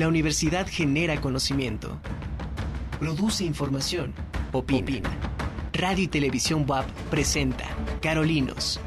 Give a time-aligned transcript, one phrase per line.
[0.00, 2.00] La universidad genera conocimiento.
[2.98, 4.14] Produce información.
[4.50, 5.10] Opina.
[5.74, 7.66] Radio y Televisión WAP presenta
[8.00, 8.80] Carolinos.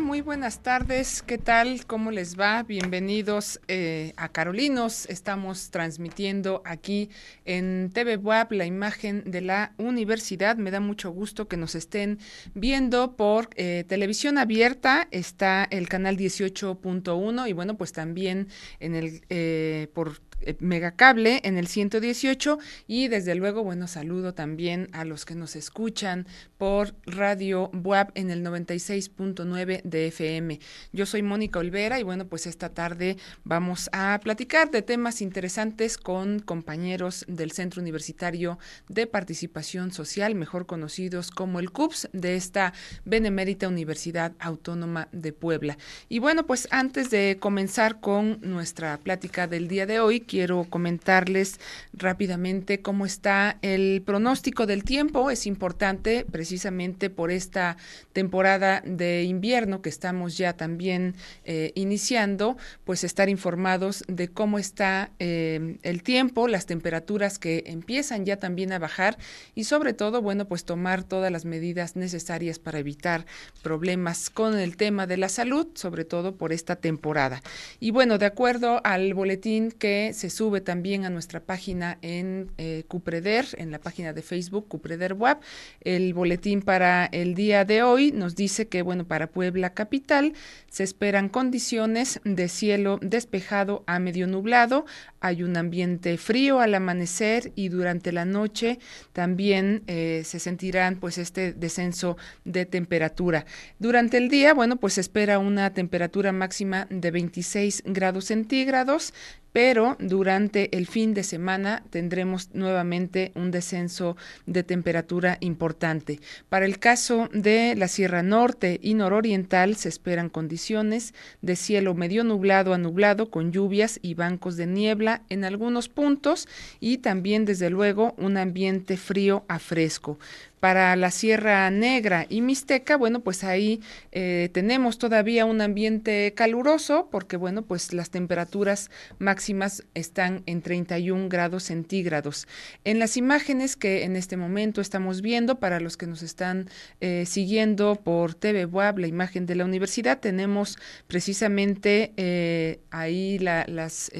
[0.00, 1.22] Muy buenas tardes.
[1.22, 1.84] ¿Qué tal?
[1.86, 2.62] ¿Cómo les va?
[2.62, 5.04] Bienvenidos eh, a Carolinos.
[5.06, 7.10] Estamos transmitiendo aquí
[7.44, 10.56] en TV WAP la imagen de la universidad.
[10.56, 12.18] Me da mucho gusto que nos estén
[12.54, 15.08] viendo por eh, televisión abierta.
[15.10, 18.48] Está el canal 18.1 y bueno, pues también
[18.80, 20.20] en el eh, por
[20.60, 26.26] megacable en el 118 y desde luego, bueno, saludo también a los que nos escuchan
[26.58, 30.60] por Radio WAP en el 96.9 de FM.
[30.92, 35.98] Yo soy Mónica Olvera y bueno, pues esta tarde vamos a platicar de temas interesantes
[35.98, 42.72] con compañeros del Centro Universitario de Participación Social, mejor conocidos como el CUPS de esta
[43.04, 45.78] Benemérita Universidad Autónoma de Puebla.
[46.08, 51.60] Y bueno, pues antes de comenzar con nuestra plática del día de hoy, quiero comentarles
[51.92, 55.30] rápidamente cómo está el pronóstico del tiempo.
[55.30, 57.76] Es importante precisamente por esta
[58.14, 65.10] temporada de invierno que estamos ya también eh, iniciando, pues estar informados de cómo está
[65.18, 69.18] eh, el tiempo, las temperaturas que empiezan ya también a bajar
[69.54, 73.26] y sobre todo, bueno, pues tomar todas las medidas necesarias para evitar
[73.62, 77.42] problemas con el tema de la salud, sobre todo por esta temporada.
[77.80, 82.84] Y bueno, de acuerdo al boletín que se sube también a nuestra página en eh,
[82.86, 85.38] Cupreder, en la página de Facebook Cupreder Web.
[85.80, 90.34] El boletín para el día de hoy nos dice que, bueno, para Puebla Capital
[90.70, 94.86] se esperan condiciones de cielo despejado a medio nublado.
[95.18, 98.78] Hay un ambiente frío al amanecer y durante la noche
[99.12, 103.44] también eh, se sentirán pues este descenso de temperatura.
[103.80, 109.12] Durante el día, bueno, pues se espera una temperatura máxima de 26 grados centígrados
[109.52, 114.16] pero durante el fin de semana tendremos nuevamente un descenso
[114.46, 116.20] de temperatura importante.
[116.48, 122.24] Para el caso de la Sierra Norte y Nororiental se esperan condiciones de cielo medio
[122.24, 126.48] nublado a nublado con lluvias y bancos de niebla en algunos puntos
[126.80, 130.18] y también desde luego un ambiente frío a fresco.
[130.62, 133.80] Para la Sierra Negra y Mixteca, bueno, pues ahí
[134.12, 141.28] eh, tenemos todavía un ambiente caluroso porque, bueno, pues las temperaturas máximas están en 31
[141.28, 142.46] grados centígrados.
[142.84, 146.70] En las imágenes que en este momento estamos viendo, para los que nos están
[147.00, 150.78] eh, siguiendo por TV Web, la imagen de la universidad, tenemos
[151.08, 154.12] precisamente eh, ahí las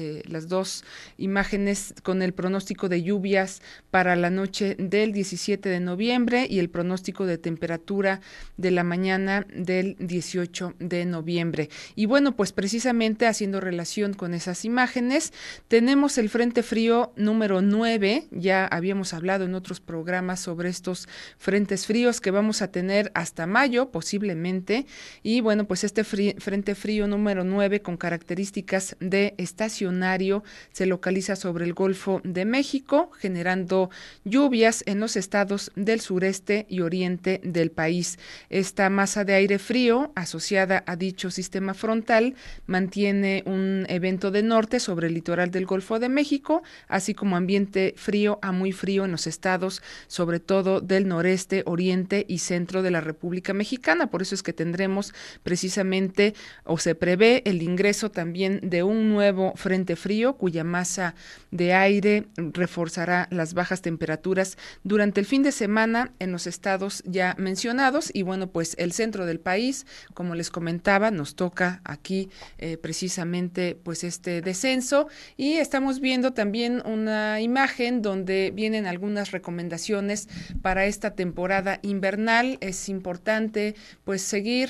[0.49, 0.83] dos
[1.17, 3.61] imágenes con el pronóstico de lluvias
[3.91, 8.21] para la noche del 17 de noviembre y el pronóstico de temperatura
[8.57, 11.69] de la mañana del 18 de noviembre.
[11.95, 15.33] Y bueno, pues precisamente haciendo relación con esas imágenes,
[15.67, 21.07] tenemos el Frente Frío número 9, ya habíamos hablado en otros programas sobre estos
[21.37, 24.85] frentes fríos que vamos a tener hasta mayo posiblemente.
[25.21, 31.65] Y bueno, pues este Frente Frío número 9 con características de estacionario se localiza sobre
[31.65, 33.89] el Golfo de México, generando
[34.23, 38.19] lluvias en los estados del sur este y oriente del país.
[38.49, 42.35] Esta masa de aire frío asociada a dicho sistema frontal
[42.65, 47.93] mantiene un evento de norte sobre el litoral del Golfo de México, así como ambiente
[47.97, 52.91] frío a muy frío en los estados, sobre todo del noreste, oriente y centro de
[52.91, 54.07] la República Mexicana.
[54.07, 55.13] Por eso es que tendremos
[55.43, 61.15] precisamente o se prevé el ingreso también de un nuevo frente frío cuya masa
[61.51, 67.35] de aire reforzará las bajas temperaturas durante el fin de semana en los estados ya
[67.37, 68.09] mencionados.
[68.13, 73.77] Y bueno, pues el centro del país, como les comentaba, nos toca aquí eh, precisamente
[73.83, 75.07] pues este descenso.
[75.37, 80.27] Y estamos viendo también una imagen donde vienen algunas recomendaciones
[80.61, 82.57] para esta temporada invernal.
[82.61, 84.69] Es importante pues seguir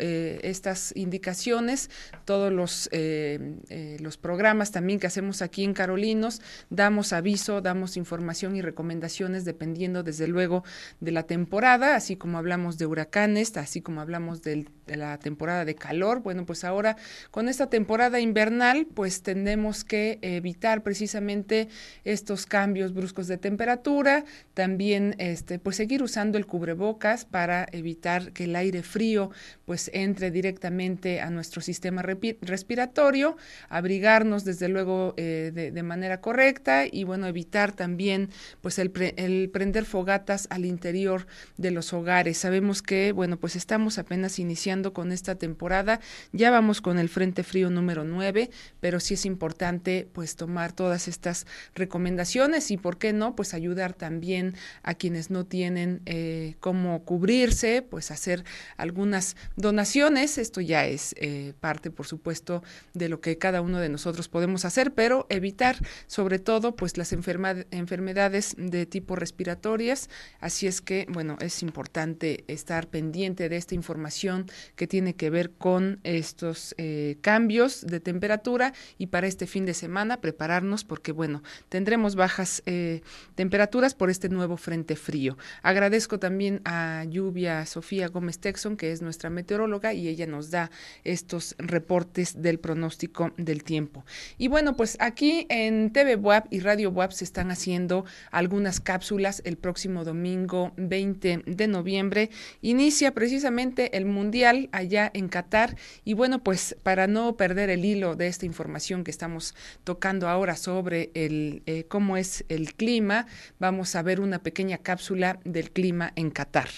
[0.00, 1.90] eh, estas indicaciones,
[2.24, 8.56] todos los, eh, los programas también que hacemos aquí en Carolinos, damos aviso, damos información
[8.56, 10.64] y recomendaciones dependiendo desde luego
[11.00, 15.74] de la temporada, así como hablamos de huracanes, así como hablamos de la temporada de
[15.74, 16.20] calor.
[16.20, 16.96] Bueno, pues ahora
[17.30, 21.68] con esta temporada invernal, pues tenemos que evitar precisamente
[22.04, 24.24] estos cambios bruscos de temperatura,
[24.54, 29.30] también este, pues seguir usando el cubrebocas para evitar que el aire frío
[29.64, 33.36] pues entre directamente a nuestro sistema respiratorio,
[33.68, 38.28] abrigarnos desde luego eh, de, manera correcta y bueno, evitar también
[38.60, 41.26] pues el, el prender fogatas al interior
[41.56, 42.38] de los hogares.
[42.38, 46.00] Sabemos que, bueno, pues estamos apenas iniciando con esta temporada,
[46.32, 51.08] ya vamos con el Frente Frío número 9, pero sí es importante pues tomar todas
[51.08, 53.34] estas recomendaciones y, ¿por qué no?
[53.34, 58.44] Pues ayudar también a quienes no tienen eh, cómo cubrirse, pues hacer
[58.76, 60.36] algunas donaciones.
[60.36, 64.64] Esto ya es eh, parte, por supuesto, de lo que cada uno de nosotros podemos
[64.66, 70.10] hacer, pero evitar sobre todo pues las enfermedades de tipo respiratorias.
[70.50, 75.52] Así es que, bueno, es importante estar pendiente de esta información que tiene que ver
[75.52, 81.44] con estos eh, cambios de temperatura y para este fin de semana prepararnos porque, bueno,
[81.68, 83.02] tendremos bajas eh,
[83.36, 85.38] temperaturas por este nuevo frente frío.
[85.62, 90.72] Agradezco también a Lluvia Sofía Gómez Texon, que es nuestra meteoróloga, y ella nos da
[91.04, 94.04] estos reportes del pronóstico del tiempo.
[94.36, 99.42] Y bueno, pues aquí en TV WAP y Radio WAP se están haciendo algunas cápsulas
[99.44, 102.30] el próximo domingo 20 de noviembre.
[102.60, 108.16] Inicia precisamente el Mundial allá en Qatar y bueno, pues para no perder el hilo
[108.16, 109.54] de esta información que estamos
[109.84, 113.26] tocando ahora sobre el eh, cómo es el clima,
[113.58, 116.68] vamos a ver una pequeña cápsula del clima en Qatar.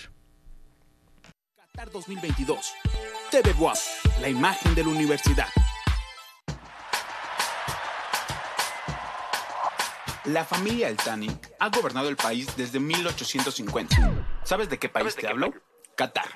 [1.57, 2.75] Qatar 2022.
[3.31, 3.77] TV WAP,
[4.21, 5.49] la imagen de la universidad.
[10.25, 11.29] La familia Altani
[11.59, 13.97] ha gobernado el país desde 1850.
[14.45, 15.53] ¿Sabes de qué país te hablo?
[15.97, 16.29] Qatar.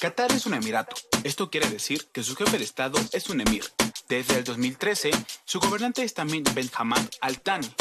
[0.00, 0.96] Qatar es un emirato.
[1.22, 3.64] Esto quiere decir que su jefe de Estado es un emir.
[4.08, 5.12] Desde el 2013,
[5.44, 7.72] su gobernante es también Benjamin Altani.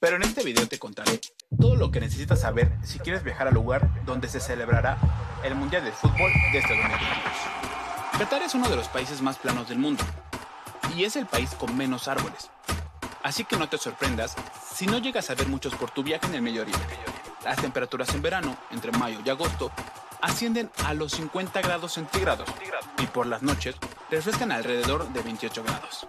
[0.00, 1.20] Pero en este video te contaré
[1.56, 4.98] todo lo que necesitas saber si quieres viajar al lugar donde se celebrará
[5.44, 8.18] el Mundial de Fútbol de este 2022.
[8.18, 10.02] Qatar es uno de los países más planos del mundo
[10.96, 12.50] y es el país con menos árboles.
[13.24, 14.36] Así que no te sorprendas
[14.70, 16.98] si no llegas a ver muchos por tu viaje en el Medio Oriente.
[17.42, 19.72] Las temperaturas en verano, entre mayo y agosto,
[20.20, 22.46] ascienden a los 50 grados centígrados
[22.98, 23.76] y por las noches
[24.10, 26.06] refrescan alrededor de 28 grados.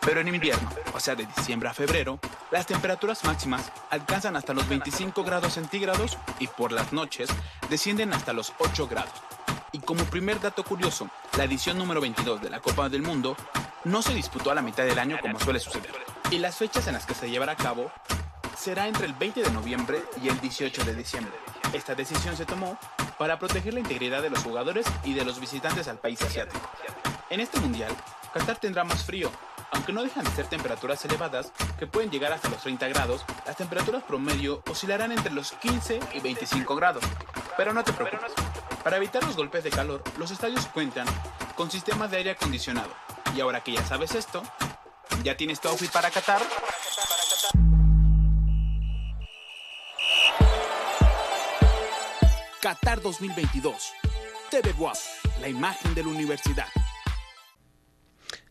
[0.00, 2.18] Pero en invierno, o sea de diciembre a febrero,
[2.50, 7.28] las temperaturas máximas alcanzan hasta los 25 grados centígrados y por las noches
[7.68, 9.12] descienden hasta los 8 grados.
[9.72, 11.06] Y como primer dato curioso,
[11.36, 13.36] la edición número 22 de la Copa del Mundo
[13.84, 16.94] no se disputó a la mitad del año como suele suceder y las fechas en
[16.94, 17.92] las que se llevará a cabo
[18.58, 21.32] será entre el 20 de noviembre y el 18 de diciembre.
[21.72, 22.76] Esta decisión se tomó
[23.18, 26.60] para proteger la integridad de los jugadores y de los visitantes al país asiático.
[27.30, 27.92] En este mundial,
[28.32, 29.30] Qatar tendrá más frío,
[29.70, 33.56] aunque no dejan de ser temperaturas elevadas que pueden llegar hasta los 30 grados, las
[33.56, 37.04] temperaturas promedio oscilarán entre los 15 y 25 grados.
[37.56, 38.32] Pero no te preocupes,
[38.82, 41.06] para evitar los golpes de calor, los estadios cuentan
[41.54, 42.90] con sistemas de aire acondicionado.
[43.36, 44.42] Y ahora que ya sabes esto,
[45.22, 46.42] ¿Ya tienes tu outfit para Qatar?
[52.60, 53.92] Qatar 2022.
[54.50, 54.96] TV WAP,
[55.40, 56.66] la imagen de la universidad.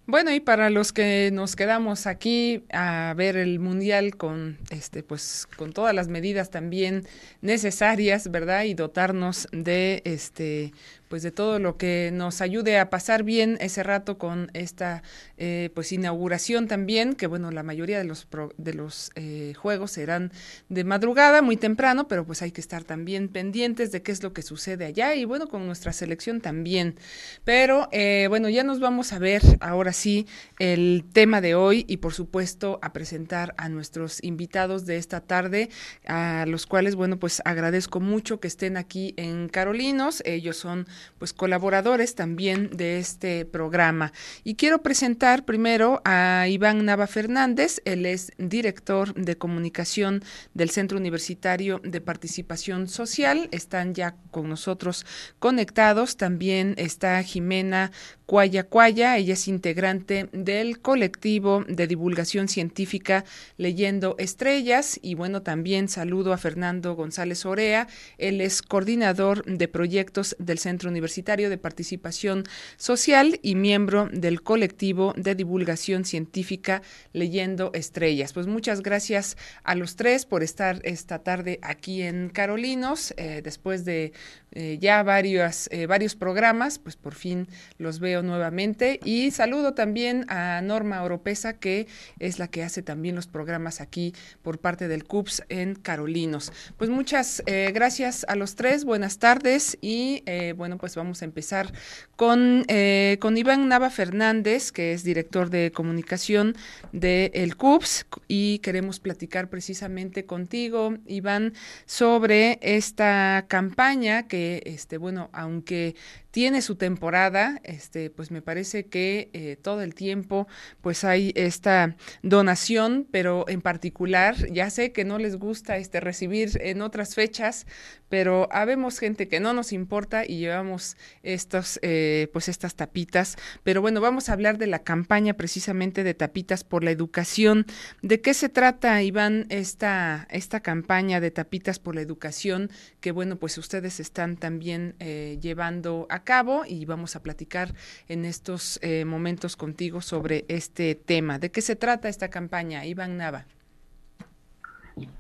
[0.05, 5.47] Bueno, y para los que nos quedamos aquí a ver el mundial con este pues
[5.55, 7.07] con todas las medidas también
[7.39, 8.65] necesarias, ¿verdad?
[8.65, 10.73] Y dotarnos de este
[11.13, 15.03] pues de todo lo que nos ayude a pasar bien ese rato con esta
[15.37, 18.27] eh, pues inauguración también, que bueno, la mayoría de los
[18.57, 20.31] de los eh, juegos serán
[20.69, 24.33] de madrugada, muy temprano, pero pues hay que estar también pendientes de qué es lo
[24.33, 26.95] que sucede allá y bueno, con nuestra selección también.
[27.43, 30.25] Pero eh, bueno, ya nos vamos a ver ahora sí
[30.57, 35.69] el tema de hoy y por supuesto a presentar a nuestros invitados de esta tarde,
[36.07, 40.23] a los cuales bueno, pues agradezco mucho que estén aquí en Carolinos.
[40.25, 44.13] Ellos son pues colaboradores también de este programa.
[44.43, 50.97] Y quiero presentar primero a Iván Nava Fernández, él es director de comunicación del Centro
[50.97, 55.05] Universitario de Participación Social, están ya con nosotros
[55.39, 57.91] conectados, también está Jimena
[58.25, 63.25] Cuaya Cuaya, ella es integrante del colectivo de divulgación científica
[63.57, 64.99] Leyendo Estrellas.
[65.01, 70.89] Y bueno, también saludo a Fernando González Orea, él es coordinador de proyectos del Centro
[70.93, 72.43] Universitario de Participación
[72.77, 76.81] Social y miembro del colectivo de divulgación científica
[77.11, 78.31] Leyendo Estrellas.
[78.31, 83.85] Pues muchas gracias a los tres por estar esta tarde aquí en Carolinos, eh, después
[83.85, 84.13] de
[84.51, 87.47] eh, ya varios, eh, varios programas, pues por fin
[87.79, 88.99] los veo nuevamente.
[89.03, 91.87] Y saludo también a Norma Oropesa, que
[92.19, 96.51] es la que hace también los programas aquí por parte del CUPS en Carolinos.
[96.77, 100.23] Pues muchas gracias a los tres, buenas tardes y
[100.55, 101.71] bueno, pues vamos a empezar
[102.17, 106.57] con, eh, con Iván Nava Fernández, que es director de comunicación
[106.91, 111.53] de el CUPS, y queremos platicar precisamente contigo, Iván,
[111.85, 115.95] sobre esta campaña que, este, bueno, aunque
[116.33, 120.47] tiene su temporada, este, pues me parece que eh, todo el tiempo
[120.81, 126.59] pues hay esta donación, pero en particular, ya sé que no les gusta este recibir
[126.59, 127.67] en otras fechas,
[128.09, 133.37] pero habemos gente que no nos importa y llevamos estos, eh, pues estas tapitas.
[133.61, 137.67] Pero bueno, vamos a hablar de la campaña precisamente de tapitas por la educación.
[138.01, 142.71] ¿De qué se trata, Iván, esta, esta campaña de tapitas por la educación
[143.01, 147.73] que bueno, pues ustedes están también eh, llevando a cabo y vamos a platicar
[148.07, 151.39] en estos eh, momentos contigo sobre este tema.
[151.39, 153.45] ¿De qué se trata esta campaña, Iván Nava?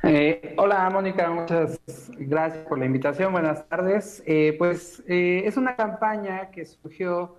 [0.03, 1.79] Eh, hola Mónica, muchas
[2.17, 3.31] gracias por la invitación.
[3.31, 4.21] Buenas tardes.
[4.25, 7.37] Eh, pues eh, es una campaña que surgió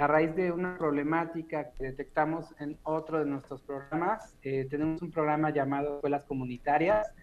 [0.00, 4.34] a raíz de una problemática que detectamos en otro de nuestros programas.
[4.42, 7.14] tenemos un programa llamado Escuelas Comunitarias.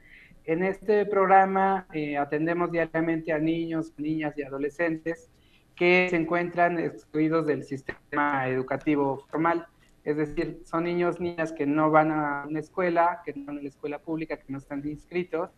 [0.45, 5.29] En este programa atendemos diariamente a niños, niñas y adolescentes
[5.77, 9.67] que se encuentran excluidos del sistema educativo formal.
[10.03, 13.61] Es decir, son niños, niñas que no van a una escuela, que no van a
[13.61, 15.51] la escuela pública, que no están inscritos,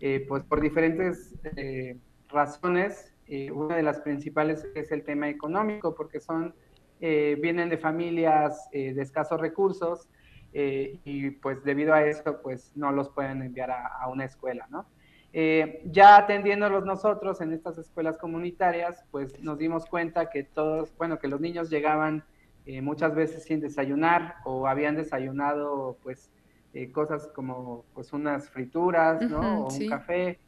[0.00, 1.96] eh, pues por diferentes eh,
[2.28, 3.14] razones.
[3.26, 6.54] Eh, una de las principales es el tema económico, porque son,
[7.00, 10.06] vienen de familias de escasos recursos
[10.52, 14.84] y pues debido a eso, pues no los pueden enviar a, a una escuela, ¿no?
[15.32, 21.28] Ya atendiéndolos nosotros en estas escuelas comunitarias, pues nos dimos cuenta que todos, bueno, que
[21.28, 22.24] los niños llegaban
[22.66, 26.30] eh, muchas veces sin desayunar o habían desayunado pues
[26.74, 29.66] eh, cosas como pues unas frituras, ¿no?
[29.66, 30.38] o un café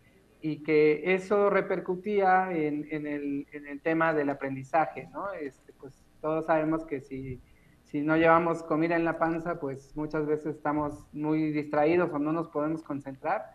[0.41, 5.33] y que eso repercutía en, en, el, en, el, tema del aprendizaje, ¿no?
[5.33, 7.41] Este, pues todos sabemos que si,
[7.85, 12.33] si no llevamos comida en la panza, pues muchas veces estamos muy distraídos o no
[12.33, 13.53] nos podemos concentrar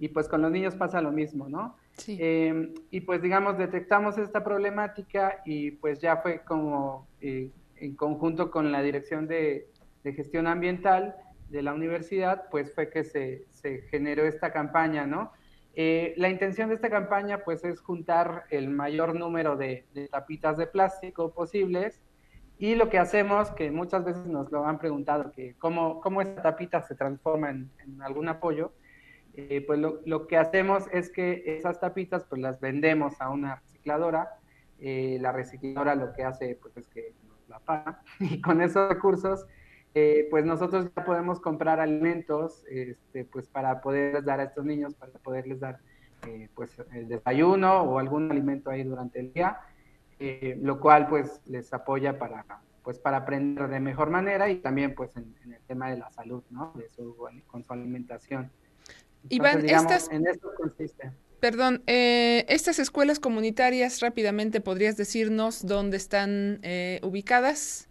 [0.00, 1.76] y pues con los niños pasa lo mismo, ¿no?
[1.92, 2.18] Sí.
[2.18, 7.06] Eh, y pues digamos, detectamos esta problemática y pues ya fue como
[7.80, 9.68] en conjunto con la Dirección de,
[10.02, 11.16] Gestión Ambiental
[11.48, 13.46] de la universidad, pues fue que se,
[13.90, 15.32] generó esta campaña, ¿no?
[15.74, 20.66] Eh, la intención de esta campaña, pues, es juntar el mayor número de, tapitas de
[20.66, 22.00] plástico posibles
[22.58, 26.42] y lo que hacemos, que muchas veces nos lo han preguntado, que cómo, cómo esta
[26.42, 28.72] tapita se transforma en, algún apoyo,
[29.48, 34.36] eh, pues lo, que hacemos es que esas tapitas, pues, las vendemos a una recicladora.
[34.78, 37.12] Eh, la recicladora lo que hace, pues, es que
[37.48, 39.46] la paga, y con esos recursos,
[39.94, 44.94] eh, pues nosotros ya podemos comprar alimentos, este, pues para poderles dar a estos niños,
[44.94, 45.80] para poderles dar
[46.54, 49.58] pues el desayuno o algún alimento ahí durante el día,
[50.58, 52.44] lo cual pues les apoya para
[52.82, 56.42] pues para aprender de mejor manera y también pues en, el tema de la salud,
[56.50, 56.72] ¿no?
[56.74, 57.16] De su,
[57.46, 58.50] con su alimentación.
[59.28, 60.10] Iván, estas...
[60.10, 61.12] En esto consiste.
[61.40, 67.88] Perdón, eh, estas escuelas comunitarias, rápidamente, ¿podrías decirnos dónde están eh, ubicadas?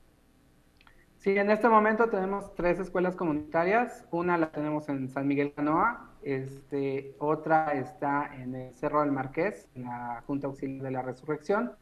[1.17, 4.05] Sí, en este momento tenemos tres escuelas comunitarias.
[4.11, 9.67] Una la tenemos en San Miguel Canoa, este, otra está en el Cerro del Marqués,
[9.75, 11.73] en la Junta Auxiliar de la Resurrección,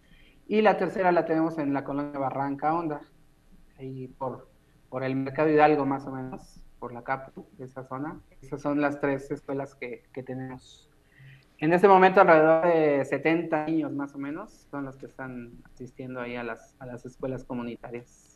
[0.48, 3.01] y la tercera la tenemos en la colonia Barranca Honda,
[3.77, 4.50] ahí por,
[4.89, 8.19] por el Mercado Hidalgo más o menos, por la CAPU, esa zona.
[8.41, 10.89] Esas son las tres escuelas que, que tenemos.
[11.60, 16.22] En este momento alrededor de 70 niños más o menos son los que están asistiendo
[16.22, 18.26] ahí a las, a las escuelas comunitarias.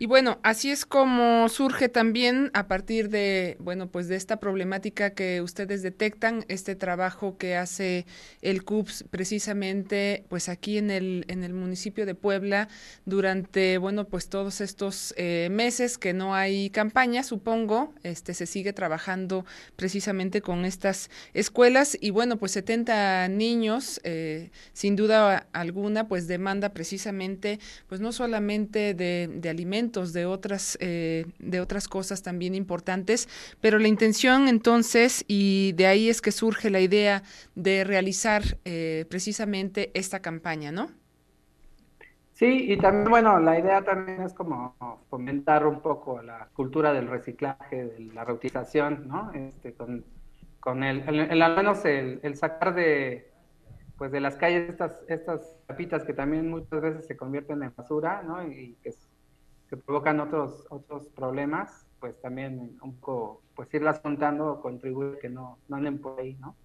[0.00, 5.10] Y bueno, así es como surge también a partir de, bueno, pues de esta problemática
[5.10, 8.06] que ustedes detectan, este trabajo que hace
[8.40, 12.68] el CUPS precisamente, pues aquí en el, en el municipio de Puebla,
[13.06, 18.72] durante, bueno, pues todos estos eh, meses que no hay campaña, supongo, este se sigue
[18.72, 19.44] trabajando
[19.74, 26.68] precisamente con estas escuelas y bueno, pues 70 niños, eh, sin duda alguna, pues demanda
[26.68, 27.58] precisamente,
[27.88, 33.28] pues no solamente de, de alimentos, de otras, eh, de otras cosas también importantes,
[33.60, 37.22] pero la intención entonces, y de ahí es que surge la idea
[37.56, 40.90] de realizar eh, precisamente esta campaña, ¿no?
[42.38, 44.76] Sí, y también, bueno, la idea también es como
[45.10, 49.32] fomentar un poco la cultura del reciclaje, de la reutilización, ¿no?
[49.32, 50.04] Este, con,
[50.60, 51.02] con el,
[51.42, 53.32] al menos el, el, sacar de,
[53.96, 58.22] pues de las calles estas, estas tapitas que también muchas veces se convierten en basura,
[58.22, 58.40] ¿no?
[59.68, 65.58] Que provocan otros, otros problemas, pues también un poco, pues irlas contando contribuye que no,
[65.68, 66.56] no anden por ahí, ¿no?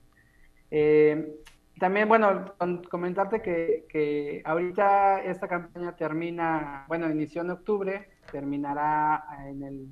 [0.71, 1.39] Eh,
[1.79, 2.53] también, bueno,
[2.89, 9.87] comentarte que, que, ahorita esta campaña termina, bueno, inició en octubre, terminará en el,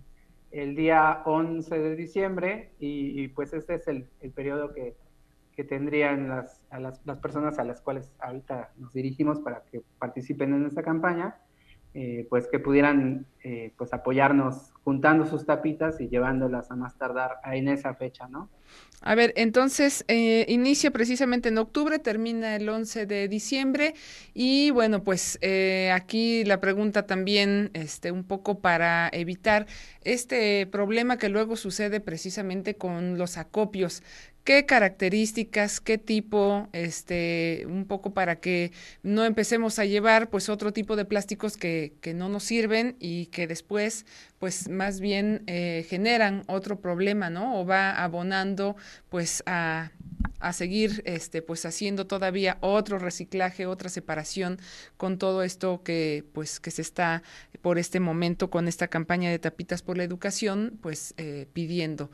[0.52, 4.96] el día 11 de diciembre y, pues este es el, el periodo que,
[5.56, 9.82] que tendrían las, a las, las, personas a las cuales ahorita nos dirigimos para que
[9.98, 11.38] participen en esta campaña,
[11.94, 17.38] eh, pues que pudieran eh, pues apoyarnos juntando sus tapitas y llevándolas a más tardar
[17.52, 18.50] en esa fecha, ¿no?
[19.04, 23.96] A ver, entonces eh, inicia precisamente en octubre, termina el 11 de diciembre
[24.36, 29.66] y bueno, pues eh, aquí la pregunta también, este, un poco para evitar
[30.04, 34.04] este problema que luego sucede precisamente con los acopios.
[34.44, 38.72] ¿Qué características, qué tipo, este, un poco para que
[39.04, 43.28] no empecemos a llevar pues otro tipo de plásticos que, que no nos sirven y
[43.28, 44.06] que después
[44.40, 47.62] pues más bien eh, generan otro problema, ¿no?
[47.62, 48.76] O va abonando
[49.10, 49.92] pues a,
[50.40, 54.60] a seguir este pues haciendo todavía otro reciclaje, otra separación
[54.98, 57.22] con todo esto que pues que se está
[57.62, 62.10] por este momento con esta campaña de tapitas por la educación pues eh, pidiendo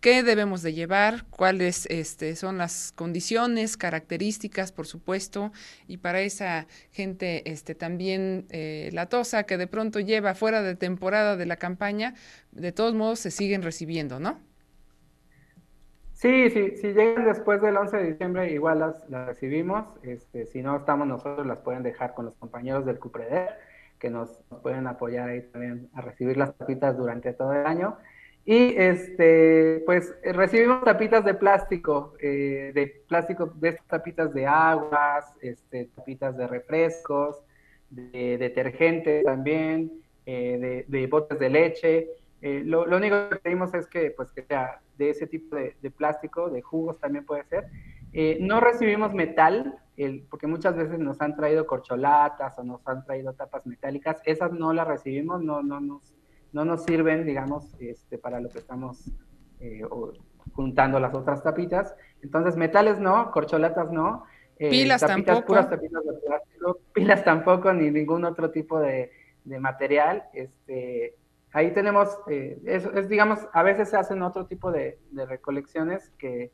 [0.00, 5.52] qué debemos de llevar, cuáles este, son las condiciones, características, por supuesto,
[5.86, 10.74] y para esa gente este, también eh, la tosa que de pronto lleva fuera de
[10.74, 12.14] temporada de la campaña,
[12.52, 14.40] de todos modos se siguen recibiendo, ¿no?
[16.14, 19.86] Sí, sí, si llegan después del 11 de diciembre, igual las, las recibimos.
[20.02, 23.48] Este, si no estamos nosotros, las pueden dejar con los compañeros del CUPREDER,
[23.98, 27.96] que nos, nos pueden apoyar ahí también a recibir las tapitas durante todo el año.
[28.44, 35.26] Y este, pues recibimos tapitas de plástico, eh, de plástico, de estas tapitas de aguas,
[35.40, 37.36] este, tapitas de refrescos,
[37.90, 39.92] de detergente también,
[40.24, 42.08] eh, de, botes de leche.
[42.40, 46.48] Eh, lo, único que pedimos es que, pues, que sea de ese tipo de, plástico,
[46.48, 47.66] de jugos también puede ser.
[48.40, 53.34] no recibimos metal, el, porque muchas veces nos han traído corcholatas o nos han traído
[53.34, 54.16] tapas metálicas.
[54.24, 56.14] Esas no las recibimos, no, no nos
[56.52, 59.10] no nos sirven, digamos, este, para lo que estamos
[59.60, 59.82] eh,
[60.52, 61.94] juntando las otras tapitas.
[62.22, 64.24] Entonces, metales no, corcholatas no.
[64.58, 65.46] Eh, pilas tampoco.
[65.46, 69.10] Puras tapitas de plástico, pilas tampoco, ni ningún otro tipo de,
[69.44, 70.24] material.
[70.32, 71.14] Este,
[71.52, 76.52] ahí tenemos, eh, es, digamos, a veces se hacen otro tipo de, recolecciones que,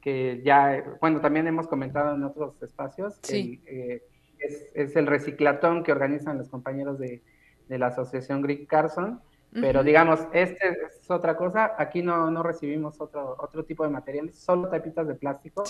[0.00, 3.18] que, ya, bueno, también hemos comentado en otros espacios.
[3.22, 3.62] Sí.
[3.66, 7.22] es, es, el reciclatón que organizan los compañeros de,
[7.68, 9.20] de la Asociación Greek Carson.
[9.52, 11.74] Pero digamos, este es otra cosa.
[11.78, 15.64] Aquí no, no recibimos otro, otro tipo de materiales, solo tapitas de plástico,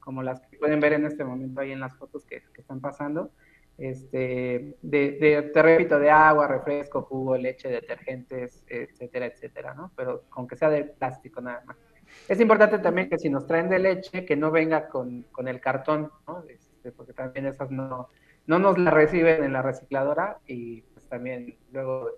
[0.00, 3.30] como las que pueden ver en este momento ahí en las fotos que, están pasando.
[3.76, 9.92] Este, de, de, te repito, de agua, refresco, jugo, leche, detergentes, etcétera, etcétera, ¿no?
[9.94, 11.76] Pero con que sea de plástico nada más.
[12.26, 15.60] Es importante también que si nos traen de leche, que no venga con, con el
[15.60, 16.42] cartón, ¿no?
[16.48, 18.08] Este, porque también esas no,
[18.46, 22.10] no nos la reciben en la recicladora y pues también luego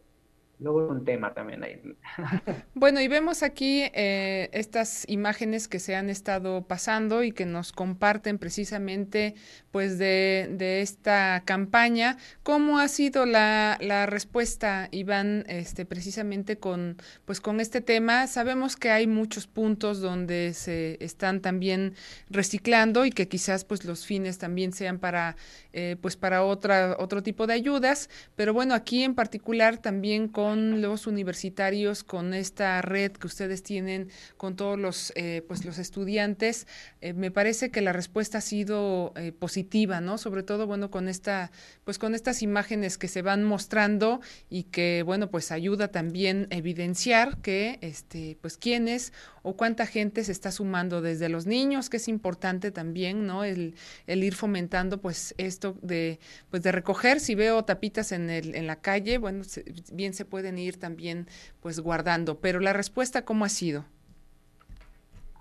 [0.61, 1.81] luego un tema también ahí.
[2.75, 7.73] Bueno, y vemos aquí eh, estas imágenes que se han estado pasando y que nos
[7.73, 9.35] comparten precisamente
[9.71, 12.17] pues de, de esta campaña.
[12.43, 18.27] ¿Cómo ha sido la, la, respuesta, Iván, este, precisamente con, pues con este tema?
[18.27, 21.95] Sabemos que hay muchos puntos donde se están también
[22.31, 25.37] reciclando y que quizás pues los fines también sean para,
[25.73, 30.50] eh, pues para otra, otro tipo de ayudas, pero bueno, aquí en particular también con
[30.57, 36.67] los universitarios, con esta red que ustedes tienen con todos los, eh, pues los estudiantes,
[37.03, 40.19] eh, me parece que la respuesta ha sido eh, positiva, ¿no?
[40.19, 41.51] Sobre todo, bueno, con esta,
[41.85, 46.57] pues con estas imágenes que se van mostrando y que, bueno, pues ayuda también a
[46.57, 51.97] evidenciar que, este, pues quiénes o cuánta gente se está sumando desde los niños, que
[51.97, 53.45] es importante también, ¿no?
[53.45, 53.75] El,
[54.07, 58.67] el ir fomentando, pues, esto de, pues, de recoger, si veo tapitas en, el, en
[58.67, 59.45] la calle, bueno,
[59.93, 61.29] bien se pueden ir también,
[61.61, 62.41] pues, guardando.
[62.41, 63.87] Pero la respuesta, ¿cómo ha sido?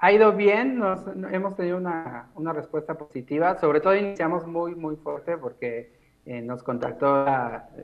[0.02, 4.96] Ha ido bien, nos, hemos tenido una, una respuesta positiva, sobre todo iniciamos muy, muy
[4.96, 5.92] fuerte porque
[6.26, 7.26] eh, nos contactó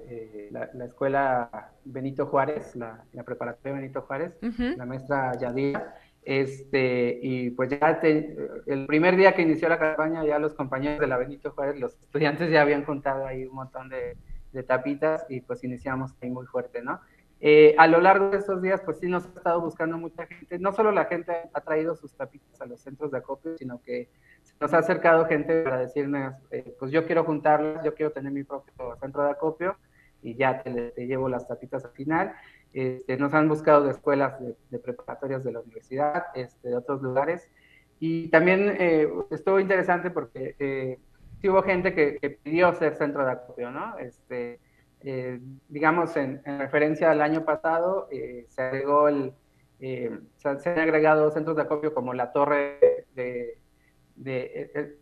[0.08, 4.38] eh, la, la, escuela Benito Juárez, la, preparatoria Benito Juárez,
[4.78, 8.00] la maestra Yadira, este, y pues ya
[8.66, 11.94] el primer día que inició la campaña, ya los compañeros de la Benito Juárez, los
[11.96, 14.18] estudiantes ya habían contado ahí un montón de,
[14.68, 17.02] tapitas y pues iniciamos ahí muy fuerte, ¿no?
[17.42, 20.58] Eh, a lo largo de estos días, pues sí nos ha estado buscando mucha gente.
[20.60, 24.10] No solo la gente ha traído sus tapitas a los centros de acopio, sino que
[24.60, 28.44] nos ha acercado gente para decirnos, eh, pues yo quiero juntarlas, yo quiero tener mi
[28.44, 29.78] propio centro de acopio
[30.22, 32.34] y ya te, te llevo las tapitas al final.
[32.76, 34.34] Este, nos han buscado de escuelas
[34.70, 37.50] de, preparatorias de la universidad, este, de otros lugares.
[38.02, 41.00] Y también eh, estuvo interesante porque eh,
[41.40, 43.98] sí hubo gente que, pidió ser centro de acopio, ¿no?
[43.98, 44.60] Este,
[45.06, 45.40] eh,
[45.70, 49.34] digamos, en, referencia al año pasado, se agregó el,
[49.80, 53.58] se, han agregado centros de acopio como la torre de,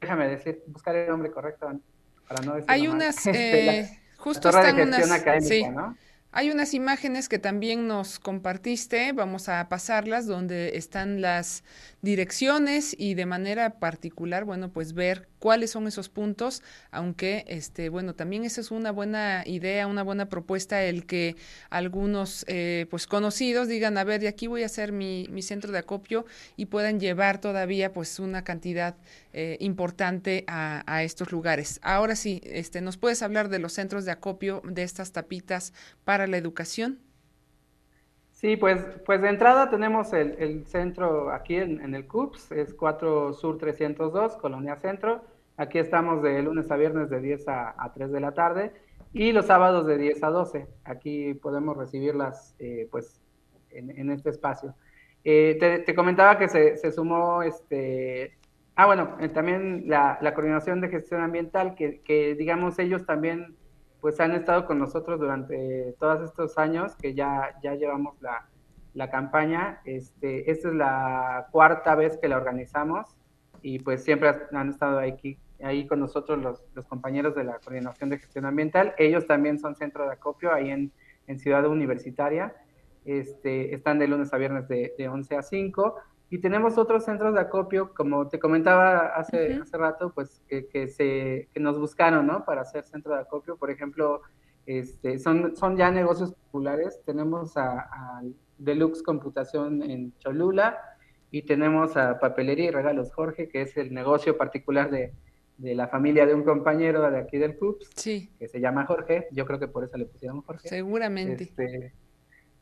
[0.01, 1.79] déjame decir, buscar el nombre correcto
[2.27, 5.97] para no decir Hay unas, este, justo la de gestión académica, ¿no?
[6.35, 11.63] Hay unas imágenes que también nos compartiste, vamos a pasarlas, donde están las
[12.01, 18.15] direcciones y de manera particular, bueno, pues ver cuáles son esos puntos, aunque, este, bueno,
[18.15, 21.35] también esa es una buena idea, una buena propuesta, el que
[21.69, 25.73] algunos, eh, pues, conocidos digan, a ver, de aquí voy a hacer mi, mi centro
[25.73, 26.25] de acopio
[26.55, 28.95] y puedan llevar todavía, pues, una cantidad
[29.33, 31.81] eh, importante a, estos lugares.
[31.83, 35.73] Ahora sí, este, ¿nos puedes hablar de los centros de acopio de estas tapitas
[36.05, 36.99] para la educación?
[38.31, 43.57] Sí, pues, pues de entrada tenemos el, centro aquí en, el CUPS, es 4 Sur
[43.57, 45.32] 302, Colonia Centro.
[45.55, 48.73] Aquí estamos de lunes a viernes de 10 a, 3 de la tarde
[49.13, 50.67] y los sábados de 10 a 12.
[50.83, 53.21] Aquí podemos recibirlas eh, pues
[53.69, 54.73] en, este espacio.
[55.23, 58.37] Eh, te, comentaba que se, sumó este...
[58.75, 63.55] Ah, bueno, eh, también la, coordinación de gestión ambiental, que, que digamos ellos también
[64.01, 68.49] pues han estado con nosotros durante todos estos años que ya, ya llevamos la,
[68.93, 69.81] la campaña.
[69.85, 73.15] Este, esta es la cuarta vez que la organizamos
[73.61, 78.09] y pues siempre han estado aquí, ahí con nosotros los, los compañeros de la Coordinación
[78.09, 78.93] de Gestión Ambiental.
[78.97, 80.91] Ellos también son centro de acopio ahí en,
[81.27, 82.55] en Ciudad Universitaria.
[83.05, 85.95] Este, están de lunes a viernes de, de 11 a 5
[86.29, 90.87] y tenemos otros centros de acopio, como te comentaba hace, hace rato, pues que, que,
[90.87, 92.43] se, que nos buscaron, ¿no?
[92.43, 93.55] Para hacer centro de acopio.
[93.55, 94.21] Por ejemplo,
[94.65, 96.99] este, son, son ya negocios populares.
[97.05, 98.21] Tenemos a,
[98.57, 100.79] Deluxe Computación en Cholula
[101.29, 105.13] y tenemos a Papelería y Regalos Jorge, que es el negocio particular de,
[105.63, 107.57] de la familia de un compañero de aquí del
[107.95, 108.29] sí.
[108.37, 109.27] que se llama Jorge.
[109.31, 110.67] Yo creo que por eso le pusieron Jorge.
[110.67, 111.45] Seguramente.
[111.45, 111.93] Este,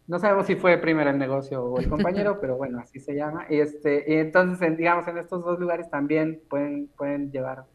[0.07, 3.47] no sabemos si fue primero el negocio o el compañero, pero bueno, así se llama.
[3.49, 7.65] Y, este, y entonces, digamos, en estos dos lugares también pueden, pueden llevar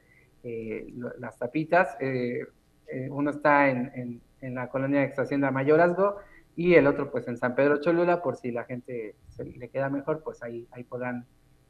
[0.45, 0.87] eh,
[1.19, 1.97] las tapitas.
[1.99, 2.47] Eh,
[2.87, 6.19] eh, uno está en, en, la colonia de Hacienda Mayorazgo
[6.55, 9.91] y el otro pues en San Pedro Cholula, por si la gente se le queda
[9.91, 11.27] mejor, pues ahí, ahí podrán,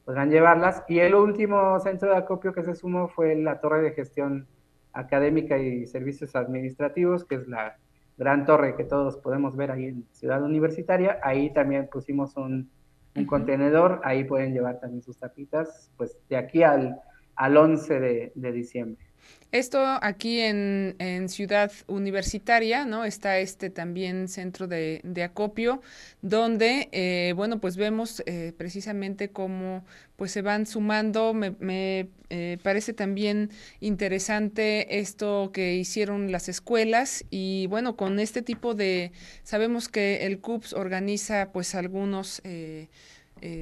[0.06, 0.84] podrán llevarlas.
[0.88, 4.46] Y el último centro de acopio que se sumó fue la torre de gestión
[4.92, 7.76] académica y servicios administrativos, que es la
[8.16, 11.18] gran torre que todos podemos ver ahí en Ciudad Universitaria.
[11.22, 12.70] Ahí también pusimos un,
[13.26, 17.00] contenedor, ahí pueden llevar también sus tapitas, pues de aquí al,
[17.34, 19.05] al 11 de, de diciembre.
[19.52, 23.04] Esto aquí en, en, Ciudad Universitaria, ¿no?
[23.04, 25.80] Está este también centro de, de acopio,
[26.20, 29.84] donde, eh, bueno, pues vemos eh, precisamente cómo
[30.16, 31.32] pues se van sumando.
[31.32, 38.42] Me, me eh, parece también interesante esto que hicieron las escuelas y, bueno, con este
[38.42, 39.12] tipo de,
[39.44, 42.40] sabemos que el CUPS organiza pues algunos...
[42.44, 42.88] Eh,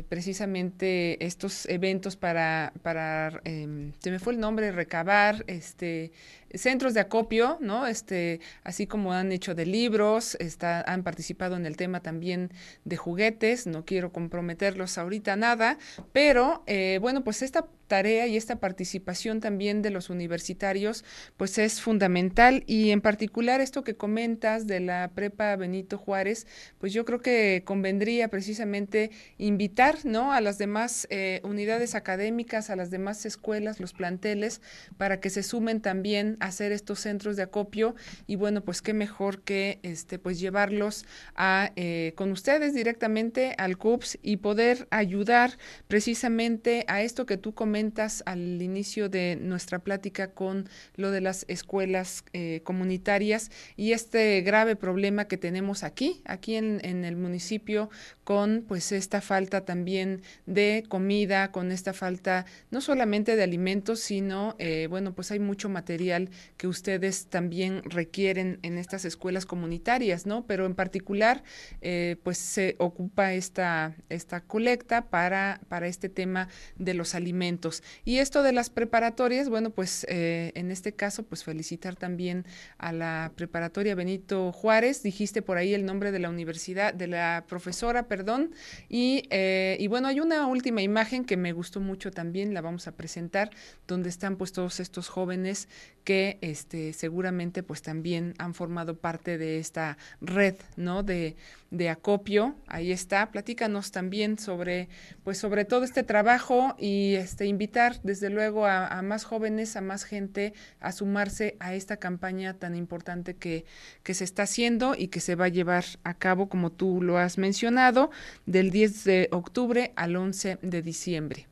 [0.08, 6.12] precisamente estos eventos para, para em, se me fue el nombre, recabar, este,
[6.56, 7.86] centros de acopio, ¿no?
[7.86, 12.50] Este, así como han hecho de libros, está, han participado en el tema también
[12.84, 15.78] de juguetes, no quiero comprometerlos ahorita nada,
[16.12, 21.04] pero eh, bueno, pues esta tarea y esta participación también de los universitarios,
[21.36, 26.46] pues es fundamental y en particular esto que comentas de la prepa Benito Juárez,
[26.78, 30.32] pues yo creo que convendría precisamente invitar, ¿no?
[30.32, 34.60] A las demás eh, unidades académicas, a las demás escuelas, los planteles,
[34.96, 37.94] para que se sumen también hacer estos centros de acopio
[38.26, 43.76] y bueno, pues qué mejor que este pues llevarlos a eh, con ustedes directamente al
[43.78, 50.32] CUPS y poder ayudar precisamente a esto que tú comentas al inicio de nuestra plática
[50.32, 56.56] con lo de las escuelas eh, comunitarias y este grave problema que tenemos aquí, aquí
[56.56, 57.90] en, en el municipio
[58.24, 64.56] con pues esta falta también de comida, con esta falta no solamente de alimentos, sino
[64.58, 66.23] eh, bueno, pues hay mucho material
[66.56, 70.46] que ustedes también requieren en estas escuelas comunitarias, ¿no?
[70.46, 71.42] Pero en particular,
[71.80, 77.82] eh, pues se ocupa esta, esta colecta para, para este tema de los alimentos.
[78.04, 82.44] Y esto de las preparatorias, bueno, pues eh, en este caso, pues felicitar también
[82.78, 87.44] a la preparatoria Benito Juárez, dijiste por ahí el nombre de la universidad, de la
[87.48, 88.52] profesora, perdón,
[88.88, 92.86] y, eh, y bueno, hay una última imagen que me gustó mucho también, la vamos
[92.88, 93.50] a presentar,
[93.86, 95.68] donde están pues todos estos jóvenes
[96.04, 101.02] que que este, seguramente pues también han formado parte de esta red, ¿no?
[101.02, 101.34] De,
[101.72, 102.54] de acopio.
[102.68, 103.32] Ahí está.
[103.32, 104.88] Platícanos también sobre,
[105.24, 109.80] pues sobre todo este trabajo y este invitar desde luego a, a más jóvenes, a
[109.80, 113.64] más gente a sumarse a esta campaña tan importante que,
[114.04, 117.18] que se está haciendo y que se va a llevar a cabo, como tú lo
[117.18, 118.12] has mencionado,
[118.46, 121.48] del 10 de octubre al 11 de diciembre.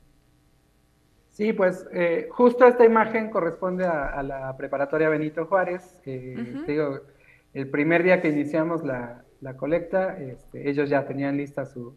[1.32, 5.98] Sí, pues eh, justo esta imagen corresponde a, la preparatoria Benito Juárez.
[6.04, 7.00] digo,
[7.54, 9.24] el primer día que iniciamos la,
[9.56, 11.96] colecta, este, ellos ya tenían lista su,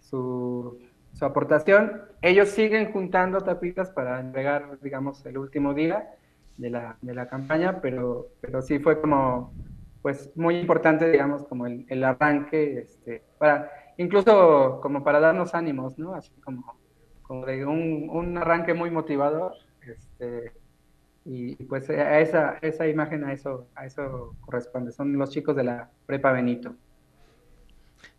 [0.00, 0.78] su,
[1.20, 2.04] aportación.
[2.22, 6.14] Ellos siguen juntando tapitas para entregar, digamos, el último día
[6.56, 9.52] de la, de la campaña, pero, pero sí fue como,
[10.00, 15.98] pues, muy importante, digamos, como el, el arranque, este, para, incluso como para darnos ánimos,
[15.98, 16.14] ¿no?
[16.14, 16.79] Así como
[17.30, 19.52] como un, un arranque muy motivador.
[19.86, 20.52] Este,
[21.24, 24.90] y, pues a esa, esa imagen a eso, a eso corresponde.
[24.90, 26.74] Son los chicos de la Prepa Benito.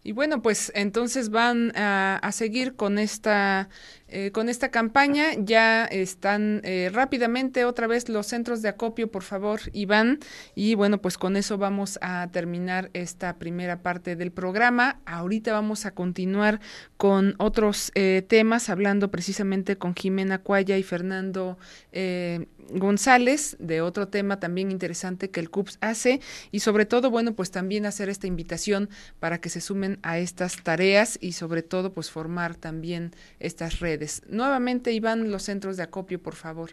[0.03, 3.69] Y bueno, pues entonces van a, seguir con esta,
[4.07, 5.33] eh, con esta campaña.
[5.37, 10.19] Ya están eh, rápidamente otra vez los centros de acopio, por favor, Iván.
[10.55, 14.99] Y bueno, pues con eso vamos a terminar esta primera parte del programa.
[15.05, 16.61] Ahorita vamos a continuar
[16.97, 21.59] con otros eh, temas, hablando precisamente con Jimena Cuaya y Fernando
[22.73, 27.51] González de otro tema también interesante que el CUPS hace y sobre todo, bueno, pues
[27.51, 32.11] también hacer esta invitación para que se sumen a estas tareas y sobre todo, pues
[32.11, 34.21] formar también estas redes.
[34.27, 36.71] Nuevamente, Iván, los centros de acopio, por favor.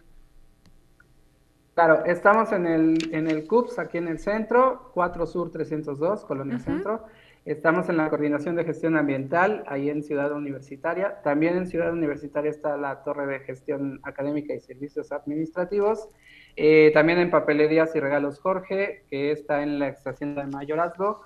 [1.75, 6.59] Claro, estamos en el, en el CUPS, aquí en el centro, 4 Sur 302, Colonia
[6.59, 7.05] Centro.
[7.49, 11.19] Estamos en la Coordinación de Gestión Ambiental, ahí en Ciudad Universitaria.
[11.23, 16.09] También en Ciudad Universitaria está la Torre de Gestión Académica y Servicios Administrativos.
[16.55, 21.21] Eh, también en Papelerías y Regalos Jorge, que está en la estación de Mayorazgo.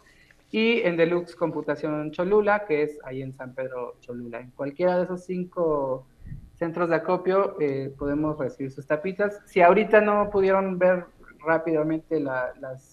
[0.49, 4.39] Y en Deluxe Computación Cholula, que es ahí en San Pedro Cholula.
[4.39, 6.07] En cualquiera de esos cinco
[6.53, 9.41] centros de acopio eh, podemos recibir sus tapitas.
[9.45, 11.03] Si ahorita no pudieron ver
[11.45, 12.92] rápidamente las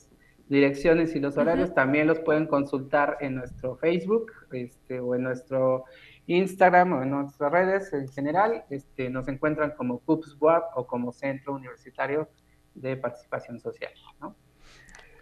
[0.51, 5.85] direcciones y los horarios, también los pueden consultar en nuestro Facebook este, o en nuestro
[6.27, 8.65] Instagram o en nuestras redes en general.
[8.69, 12.29] Este, nos encuentran como CUPSWAP o como Centro Universitario
[12.75, 13.93] de Participación Social.
[14.21, 14.35] ¿no?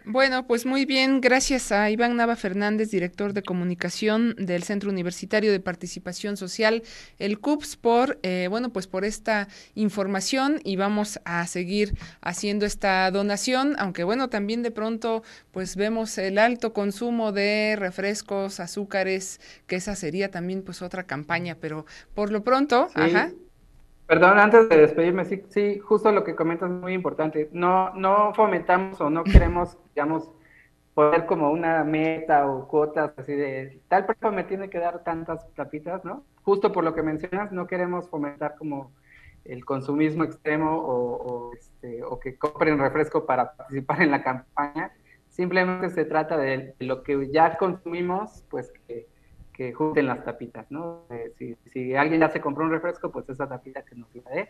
[0.05, 5.51] Bueno, pues muy bien, gracias a Iván Nava Fernández, director de comunicación del Centro Universitario
[5.51, 6.83] de Participación Social,
[7.19, 13.11] el CUPS, por eh, bueno, pues por esta información y vamos a seguir haciendo esta
[13.11, 19.75] donación, aunque bueno, también de pronto pues vemos el alto consumo de refrescos, azúcares, que
[19.75, 21.85] esa sería también pues otra campaña, pero
[22.15, 23.31] por lo pronto, ajá.
[24.09, 27.47] Perdón, antes de despedirme, sí, sí, justo lo que comentas es muy importante.
[27.53, 30.31] No, no fomentamos o no queremos, digamos,
[30.95, 35.47] poner como una meta o cuotas así de tal persona me tiene que dar tantas
[35.53, 36.23] tapitas, ¿no?
[36.41, 38.91] Justo por lo que mencionas, no queremos fomentar como
[39.45, 44.91] el consumismo extremo o, este, o que compren refresco para participar en la campaña.
[45.27, 49.05] Simplemente se trata de lo que ya consumimos, pues que
[49.59, 51.03] que junten las tapitas, ¿no?
[51.09, 54.31] Eh, si, si, alguien ya se compró un refresco, pues esa tapita que nos la
[54.31, 54.49] dé,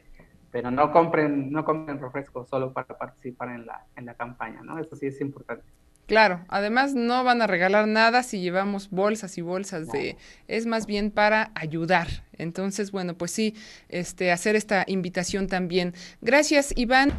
[0.51, 4.77] pero no compren, no compren refresco solo para participar en la, en la campaña, ¿no?
[4.77, 5.63] Eso sí es importante.
[6.05, 10.15] Claro, además no van a regalar nada si llevamos bolsas y bolsas de,
[10.47, 12.07] es más bien para ayudar.
[12.33, 13.55] Entonces, bueno, pues sí,
[13.89, 15.95] este, hacer esta invitación también.
[16.21, 17.13] Gracias, Iván.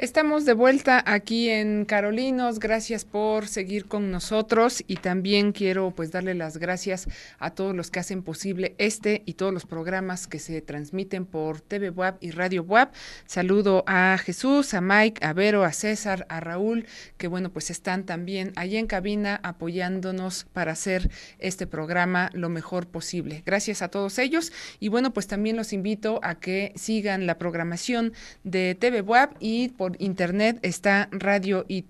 [0.00, 2.60] Estamos de vuelta aquí en Carolinos.
[2.60, 7.08] Gracias por seguir con nosotros y también quiero pues darle las gracias
[7.40, 11.60] a todos los que hacen posible este y todos los programas que se transmiten por
[11.60, 12.90] TV Web y Radio Web.
[13.26, 18.06] Saludo a Jesús, a Mike, a Vero, a César, a Raúl, que bueno, pues están
[18.06, 23.42] también ahí en cabina apoyándonos para hacer este programa lo mejor posible.
[23.44, 28.12] Gracias a todos ellos y bueno, pues también los invito a que sigan la programación
[28.44, 31.82] de TV Web y por internet está radio y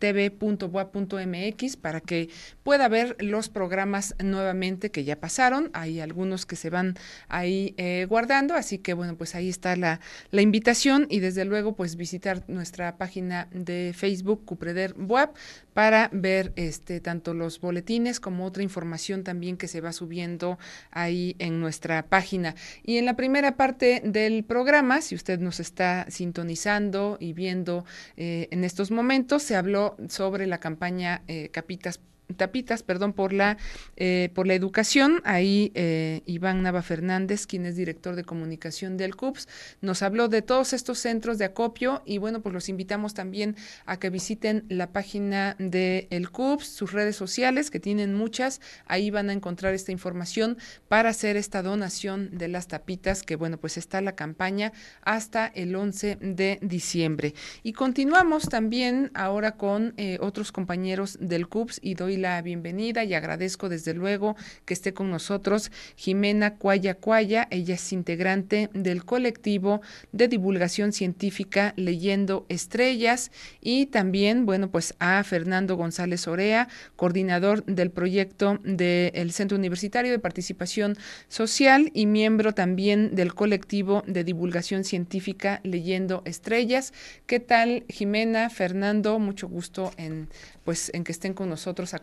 [1.77, 2.29] para que
[2.63, 5.71] pueda ver los programas nuevamente que ya pasaron.
[5.73, 6.97] Hay algunos que se van
[7.29, 11.75] ahí eh, guardando, así que bueno, pues ahí está la, la, invitación y desde luego
[11.75, 15.31] pues visitar nuestra página de Facebook Cupreder Web
[15.75, 20.59] para ver este tanto los boletines como otra información también que se va subiendo
[20.91, 22.55] ahí en nuestra página.
[22.83, 27.85] Y en la primera parte del programa, si usted nos está sintonizando y viendo
[28.17, 29.43] eh, en estos momentos.
[29.43, 32.01] Se habló sobre la campaña eh, Capitas
[32.37, 33.57] tapitas, perdón, por la,
[33.97, 35.21] eh, por la educación.
[35.25, 39.49] Ahí eh, Iván Nava Fernández, quien es director de comunicación del CUPS,
[39.81, 43.99] nos habló de todos estos centros de acopio y bueno, pues los invitamos también a
[43.99, 48.61] que visiten la página del el CUPS, sus redes sociales, que tienen muchas.
[48.87, 53.59] Ahí van a encontrar esta información para hacer esta donación de las tapitas, que bueno,
[53.59, 57.35] pues está la campaña hasta el 11 de diciembre.
[57.63, 63.15] Y continuamos también ahora con eh, otros compañeros del CUPS y doy la bienvenida y
[63.15, 67.49] agradezco desde luego que esté con nosotros Jimena Cuaya Cuaya.
[67.51, 69.81] Ella es integrante del colectivo
[70.13, 77.91] de divulgación científica Leyendo Estrellas y también, bueno, pues a Fernando González Orea, coordinador del
[77.91, 80.97] proyecto del Centro Universitario de Participación
[81.29, 86.93] Social y miembro también del colectivo de divulgación científica Leyendo Estrellas.
[87.27, 89.19] ¿Qué tal, Jimena, Fernando?
[89.19, 90.29] Mucho gusto en
[90.69, 91.95] pues en que estén con nosotros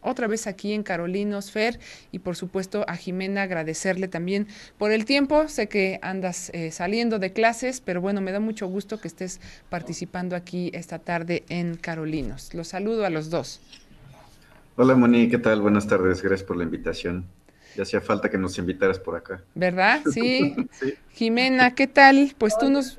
[0.00, 1.78] otra vez aquí en Carolinos Fer
[2.12, 4.46] y por supuesto a Jimena agradecerle también
[4.78, 5.48] por el tiempo.
[5.48, 9.40] Sé que andas eh, saliendo de clases, pero bueno, me da mucho gusto que estés
[9.68, 12.54] participando aquí esta tarde en Carolinos.
[12.54, 13.60] Los saludo a los dos.
[14.76, 15.60] Hola Moni, ¿qué tal?
[15.60, 17.26] Buenas tardes, gracias por la invitación.
[17.76, 19.42] Ya hacía falta que nos invitaras por acá.
[19.54, 20.02] ¿Verdad?
[20.12, 20.54] Sí.
[20.72, 20.94] sí.
[21.10, 22.34] Jimena, ¿qué tal?
[22.38, 22.96] Pues tú nos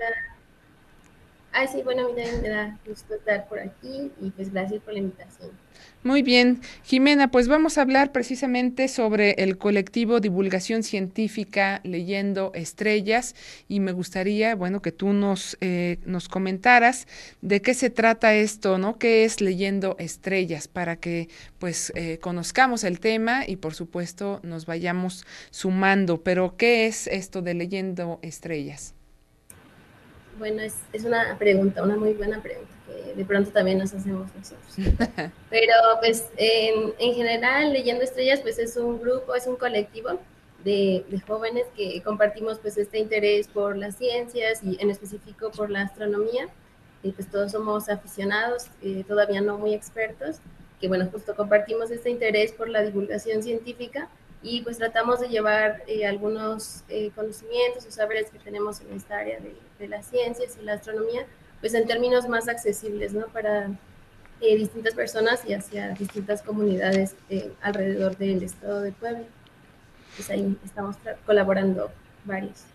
[1.51, 4.99] Ah, sí, bueno, a me da gusto estar por aquí y pues gracias por la
[4.99, 5.51] invitación.
[6.03, 13.35] Muy bien, Jimena, pues vamos a hablar precisamente sobre el colectivo Divulgación Científica Leyendo Estrellas
[13.67, 17.07] y me gustaría, bueno, que tú nos, eh, nos comentaras
[17.41, 18.97] de qué se trata esto, ¿no?
[18.97, 20.67] ¿Qué es Leyendo Estrellas?
[20.67, 26.85] Para que pues eh, conozcamos el tema y por supuesto nos vayamos sumando, pero ¿qué
[26.85, 28.93] es esto de Leyendo Estrellas?
[30.39, 34.29] Bueno, es, es, una pregunta, una muy buena pregunta que de pronto también nos hacemos
[34.33, 34.73] nosotros.
[35.49, 40.19] Pero pues en, en, general, Leyendo Estrellas, pues es un grupo, es un colectivo
[40.63, 45.69] de, de, jóvenes que compartimos pues este interés por las ciencias y en específico por
[45.69, 46.47] la astronomía.
[47.03, 50.37] Y pues todos somos aficionados, eh, todavía no muy expertos,
[50.79, 54.09] que bueno, justo compartimos este interés por la divulgación científica
[54.41, 59.17] y pues tratamos de llevar eh, algunos eh, conocimientos o saberes que tenemos en esta
[59.17, 61.25] área de, las ciencias y la astronomía,
[61.61, 63.27] pues en términos más accesibles, ¿no?
[63.27, 63.69] Para
[64.41, 67.15] eh, distintas personas y hacia distintas comunidades
[67.61, 69.23] alrededor del estado de Puebla.
[70.15, 71.91] Pues ahí estamos colaborando
[72.25, 72.65] varios.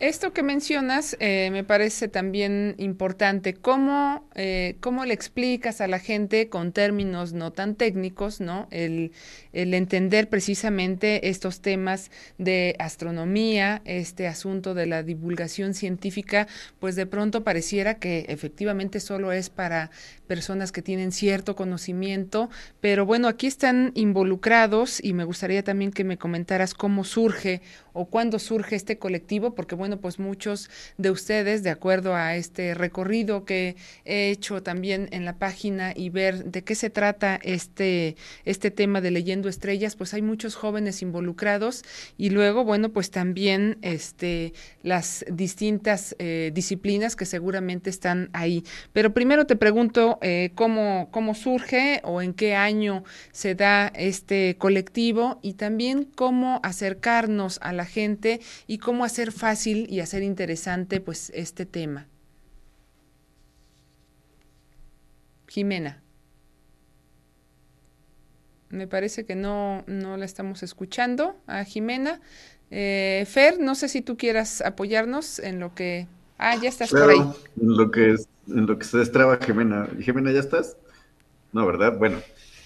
[0.00, 3.54] Esto que mencionas eh, me parece también importante.
[3.54, 8.66] ¿Cómo, eh, ¿Cómo, le explicas a la gente con términos no tan técnicos, ¿no?
[8.70, 9.12] El,
[9.52, 16.48] el, entender precisamente estos temas de astronomía, este asunto de la divulgación científica,
[16.80, 19.90] pues de pronto pareciera que efectivamente solo es para
[20.26, 26.04] personas que tienen cierto conocimiento, pero bueno, aquí están involucrados y me gustaría también que
[26.04, 31.62] me comentaras cómo surge o cuándo surge este colectivo, porque bueno, pues muchos de ustedes,
[31.62, 36.62] de acuerdo a este recorrido que he hecho también en la página y ver de
[36.62, 41.82] qué se trata este, este tema de leyendo estrellas, pues hay muchos jóvenes involucrados
[42.18, 48.64] y luego, bueno, pues también este, las distintas eh, disciplinas que seguramente están ahí.
[48.92, 54.56] Pero primero te pregunto eh, cómo, cómo surge o en qué año se da este
[54.58, 61.00] colectivo y también cómo acercarnos a la gente y cómo hacer fácil y hacer interesante
[61.00, 62.06] pues este tema.
[65.48, 66.02] Jimena.
[68.70, 72.20] Me parece que no, no la estamos escuchando a Jimena.
[72.70, 76.08] Eh, Fer, no sé si tú quieras apoyarnos en lo que...
[76.38, 77.18] Ah, ya estás por ahí.
[77.18, 78.16] En lo que,
[78.48, 79.88] en lo que se destraba Jimena.
[80.00, 80.76] Jimena, ¿ya estás?
[81.52, 81.96] No, ¿verdad?
[81.98, 82.18] Bueno,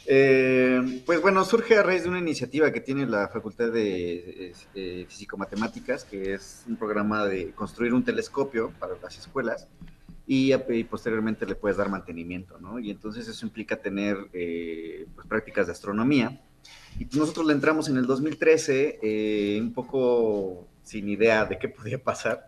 [0.08, 5.06] eh, pues bueno, surge a raíz de una iniciativa que tiene la Facultad de, de
[5.08, 9.68] Físico-Matemáticas, que es un programa de construir un telescopio para las escuelas
[10.30, 12.78] y, posteriormente le puedes dar mantenimiento, ¿no?
[12.78, 16.38] Y entonces eso implica tener eh, pues, prácticas de astronomía.
[16.98, 22.02] Y nosotros le entramos en el 2013, eh, un poco sin idea de qué podía
[22.02, 22.46] pasar.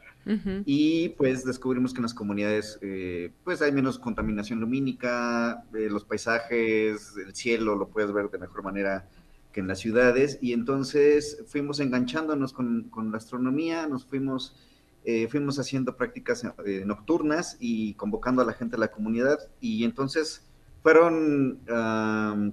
[0.64, 6.04] Y pues descubrimos que en las comunidades eh, pues hay menos contaminación lumínica, eh, los
[6.04, 9.08] paisajes, el cielo lo puedes ver de mejor manera
[9.52, 10.38] que en las ciudades.
[10.40, 14.56] Y entonces fuimos enganchándonos con, con la astronomía, nos fuimos,
[15.04, 16.44] eh, fuimos haciendo prácticas
[16.84, 19.38] nocturnas y convocando a la gente de la comunidad.
[19.60, 20.46] Y entonces
[20.82, 21.60] fueron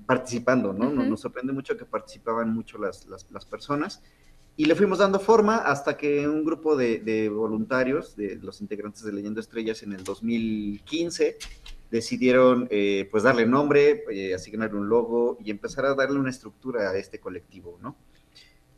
[0.06, 0.90] participando, ¿no?
[0.90, 4.02] nos, sorprende mucho que participaban mucho las, las, las personas
[4.58, 9.14] y le fuimos dando forma hasta que un grupo de, voluntarios, de los integrantes de
[9.14, 11.38] Leyendo Estrellas en el 2015,
[11.92, 16.90] decidieron eh, pues darle nombre, eh, asignarle un logo y empezar a darle una estructura
[16.90, 17.96] a este colectivo, ¿no?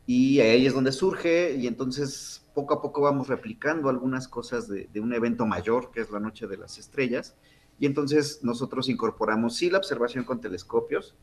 [0.06, 4.88] Y ahí es donde surge y entonces poco a poco vamos replicando algunas cosas de,
[5.00, 7.36] un evento mayor, que es la Noche de las Estrellas,
[7.78, 11.16] y entonces nosotros incorporamos sí la observación con telescopios,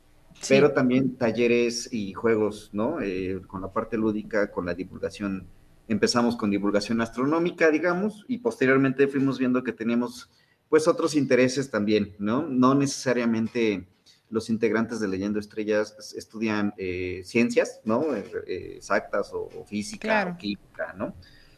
[0.47, 3.01] pero también talleres y juegos, ¿no?
[3.01, 5.47] Eh, con la parte lúdica, con la divulgación.
[5.87, 10.29] Empezamos con divulgación astronómica, digamos, y posteriormente fuimos viendo que teníamos
[10.69, 12.43] pues otros intereses también, ¿no?
[12.43, 13.87] No necesariamente
[14.29, 18.15] los integrantes de Leyendo Estrellas estudian eh, ciencias, ¿no?
[18.15, 21.15] Eh, eh, exactas o, física o química, ¿no?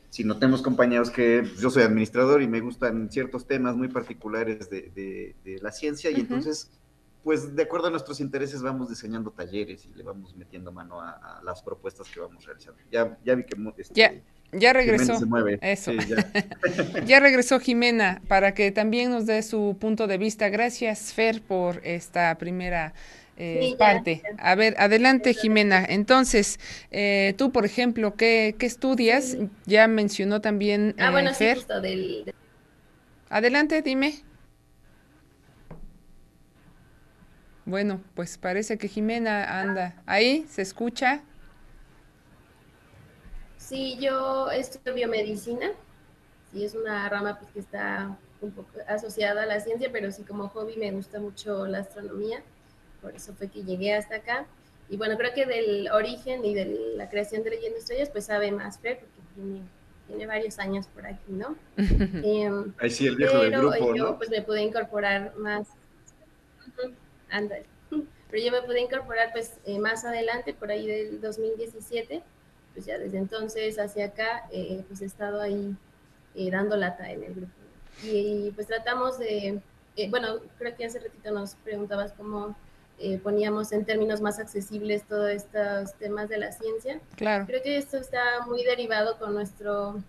[0.10, 4.70] Sino tenemos compañeros que pues, yo soy administrador y me gustan ciertos temas muy particulares
[4.70, 6.72] de, la ciencia y entonces,
[7.24, 11.42] pues de acuerdo a nuestros intereses vamos diseñando talleres y le vamos metiendo mano a,
[11.44, 12.82] las propuestas que vamos realizando.
[12.92, 13.56] Ya, ya vi que...
[13.78, 15.20] Este, ya regresó.
[15.62, 15.92] Eso.
[17.06, 17.20] ya.
[17.20, 20.50] regresó Jimena para que también nos dé su punto de vista.
[20.50, 22.94] Gracias, Fer, por esta primera
[23.38, 24.24] eh, parte.
[24.40, 25.86] A ver, adelante, Jimena.
[25.88, 26.60] Entonces,
[26.90, 29.38] eh, tú, por ejemplo, ¿qué, estudias?
[29.66, 31.66] Ya mencionó también ah, bueno, eh, Fer.
[31.82, 32.34] del...
[33.30, 34.24] Adelante, dime.
[37.70, 41.22] Bueno, pues parece que Jimena anda ahí, ¿se escucha?
[43.58, 45.70] Sí, yo estudio biomedicina.
[46.52, 50.24] Sí, es una rama pues, que está un poco asociada a la ciencia, pero sí
[50.24, 52.42] como hobby me gusta mucho la astronomía.
[53.04, 54.48] Por eso fue que llegué hasta acá.
[54.90, 56.66] Y bueno, creo que del origen y de
[56.96, 59.62] la creación de Leyendo Estrellas, pues sabe más Fer, porque tiene,
[60.08, 61.56] tiene varios años por aquí, ¿no?
[61.78, 65.68] Em, Ahí sí, el viejo del grupo, yo pues me pude incorporar más.
[67.30, 67.66] Ándale.
[67.90, 72.22] Pero yo me pude incorporar pues eh, más adelante, por ahí del 2017
[72.74, 75.76] pues ya desde entonces hacia acá, eh, pues he estado ahí
[76.36, 77.52] eh, dando lata en el grupo.
[78.04, 79.60] Y, pues tratamos de,
[79.96, 82.56] eh, bueno, creo que hace ratito nos preguntabas cómo
[83.24, 87.00] poníamos en términos más accesibles todos estos temas de la ciencia.
[87.16, 87.46] Claro.
[87.46, 90.04] Creo que esto está muy derivado con nuestro,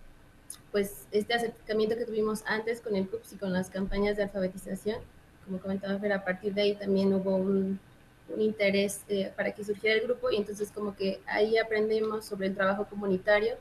[0.73, 4.97] pues, este acercamiento que tuvimos antes con el CUPS y con las campañas de alfabetización.
[5.45, 7.79] Como comentaba Fer, a partir de ahí también hubo un
[8.33, 12.47] un interés eh, para que surgiera el grupo y entonces como que ahí aprendemos sobre
[12.47, 13.55] el trabajo comunitario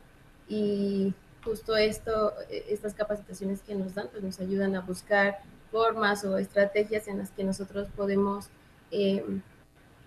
[0.49, 1.13] y
[1.45, 5.39] justo esto, eh, estas capacitaciones que nos dan, pues nos ayudan a buscar
[5.71, 8.49] formas o estrategias en las que nosotros podemos
[8.91, 9.25] eh,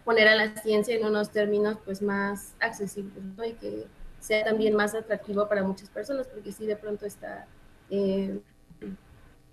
[0.04, 3.86] poner a la ciencia en unos términos pues más accesibles y que
[4.20, 7.46] sea también más atractivo para muchas personas, porque si de pronto está,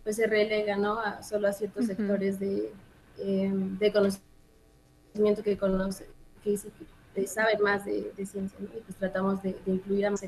[0.02, 0.98] pues se relega, ¿no?
[0.98, 2.72] A, solo a ciertos sectores de,
[3.18, 6.06] de conocimiento que conoce,
[6.42, 6.58] que,
[7.26, 10.22] sabe más de, ciencia, y pues tratamos de, incluir a más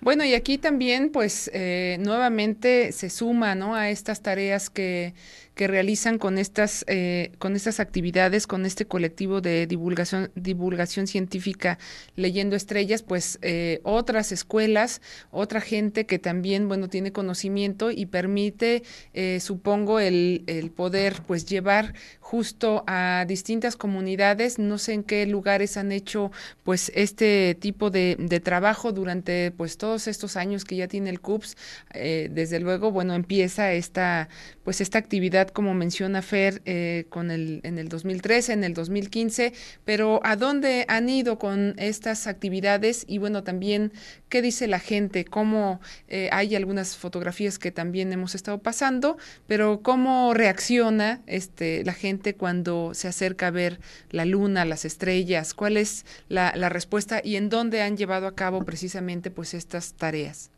[0.00, 3.74] bueno, y aquí también, pues, eh, nuevamente se suma, ¿no?
[3.74, 5.14] A estas tareas que,
[5.56, 11.78] que realizan con estas, eh, con estas actividades, con este colectivo de divulgación, divulgación científica
[12.14, 15.00] leyendo estrellas, pues eh, otras escuelas,
[15.30, 18.82] otra gente que también, bueno, tiene conocimiento y permite,
[19.14, 24.58] eh, supongo, el, el, poder, pues, llevar justo a distintas comunidades.
[24.58, 26.32] No sé en qué lugares han hecho,
[26.64, 31.20] pues, este tipo de, de trabajo durante, pues, todos estos años que ya tiene el
[31.20, 31.56] CUPS.
[31.94, 34.28] desde luego, bueno, empieza esta,
[34.64, 39.52] pues, esta actividad como menciona Fer, eh, con el, en el 2013, en el 2015,
[39.84, 43.04] pero ¿a dónde han ido con estas actividades?
[43.08, 43.92] Y bueno, también,
[44.28, 45.24] ¿qué dice la gente?
[45.24, 51.92] ¿Cómo eh, hay algunas fotografías que también hemos estado pasando, pero cómo reacciona este, la
[51.92, 53.80] gente cuando se acerca a ver
[54.10, 55.54] la luna, las estrellas?
[55.54, 59.94] ¿Cuál es la, la respuesta y en dónde han llevado a cabo precisamente pues estas
[59.94, 60.50] tareas?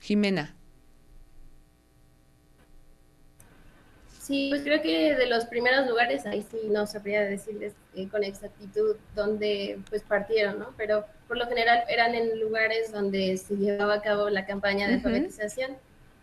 [0.00, 0.54] Jimena.
[4.24, 8.24] Sí, pues creo que de los primeros lugares, ahí sí no sabría decirles eh, con
[8.24, 10.72] exactitud dónde pues partieron, ¿no?
[10.78, 14.94] Pero por lo general eran en lugares donde se llevaba a cabo la campaña de
[14.94, 15.72] alfabetización.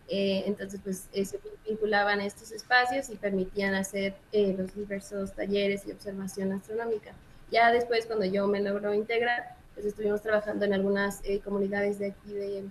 [0.08, 5.92] Eh, entonces, pues eh, se vinculaban estos espacios y permitían hacer los diversos talleres y
[5.92, 7.12] observación astronómica.
[7.52, 12.32] Ya después, cuando yo me logro integrar, pues estuvimos trabajando en algunas comunidades de aquí
[12.32, 12.64] de,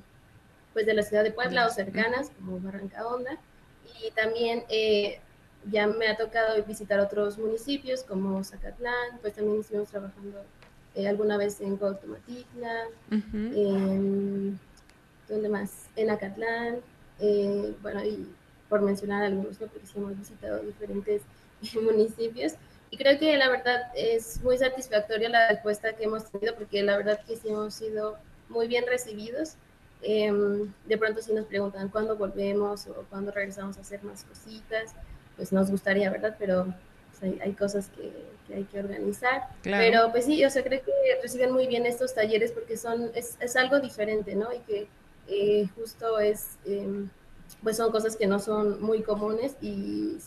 [0.74, 3.40] pues de la ciudad de Puebla o cercanas, como Barranca Honda,
[4.06, 5.20] y también eh,
[5.70, 10.44] ya me ha tocado visitar otros municipios como Zacatlán, pues también estuvimos trabajando
[10.96, 12.20] eh, alguna vez en Cuauhtémoc,
[13.10, 14.60] en,
[15.28, 15.88] ¿dónde más?
[15.96, 16.80] En Acatlán,
[17.20, 18.28] eh, bueno, y
[18.70, 19.68] por mencionar algunos, ¿no?
[19.68, 21.22] porque sí hemos visitado diferentes
[21.82, 22.54] municipios.
[22.90, 26.98] Y creo que la verdad es muy satisfactoria la respuesta que hemos tenido, porque la
[26.98, 28.18] verdad que sí hemos sido
[28.50, 29.56] muy bien recibidos
[30.02, 34.94] em, de pronto si nos preguntan cuándo volvemos o cuándo regresamos a hacer más cositas,
[35.36, 36.36] pues nos gustaría, ¿verdad?
[36.40, 36.74] Pero
[37.20, 38.12] pues, hay, cosas que,
[38.54, 39.50] hay que organizar.
[39.64, 40.92] Pero pues sí, o sea, creo que
[41.22, 44.52] reciben muy bien estos talleres porque son, es, es algo diferente, ¿no?
[44.54, 44.88] Y que
[45.28, 47.10] eh, justo es, em,
[47.64, 50.18] pues son cosas que no son muy comunes y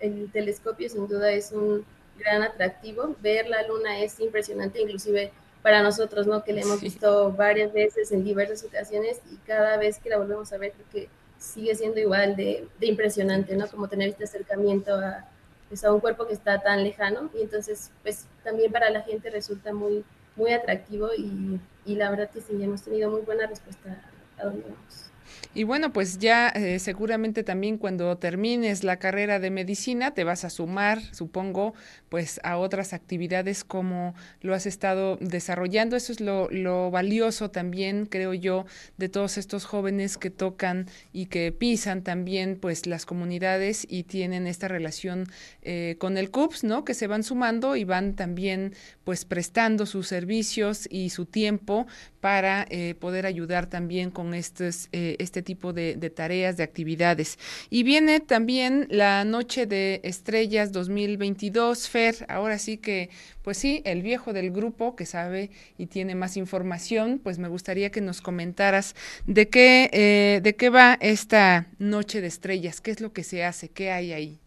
[0.00, 1.84] el telescopio sin duda es un
[2.18, 3.16] gran atractivo.
[3.22, 5.32] Ver la luna es impresionante, inclusive
[5.64, 6.44] para nosotros, ¿no?
[6.44, 10.52] Que la hemos visto varias veces en diversas ocasiones y cada vez que la volvemos
[10.52, 11.08] a ver creo que
[11.38, 13.66] sigue siendo igual de, de impresionante, ¿no?
[13.68, 15.26] Como tener este acercamiento a,
[15.70, 19.30] pues, a un cuerpo que está tan lejano y entonces pues también para la gente
[19.30, 20.04] resulta muy,
[20.36, 24.04] muy atractivo y, y la verdad que sí, hemos tenido muy buena respuesta
[24.36, 25.13] a dónde vamos.
[25.54, 30.44] Y bueno, pues ya eh, seguramente también cuando termines la carrera de medicina te vas
[30.44, 31.74] a sumar, supongo,
[32.08, 35.96] pues a otras actividades como lo has estado desarrollando.
[35.96, 38.66] Eso es lo, lo valioso también, creo yo,
[38.96, 44.46] de todos estos jóvenes que tocan y que pisan también pues las comunidades y tienen
[44.46, 45.26] esta relación
[45.62, 46.84] eh, con el CUPS, ¿no?
[46.84, 51.86] Que se van sumando y van también pues prestando sus servicios y su tiempo
[52.20, 57.38] para eh, poder ayudar también con estos, eh, este tipo de, tareas, de actividades.
[57.70, 63.10] Y viene también la Noche de Estrellas 2022, Fer, ahora sí que,
[63.42, 67.90] pues sí, el viejo del grupo que sabe y tiene más información, pues me gustaría
[67.90, 68.94] que nos comentaras
[69.26, 73.44] de qué, eh, de qué va esta Noche de Estrellas, qué es lo que se
[73.44, 74.43] hace, qué hay ahí.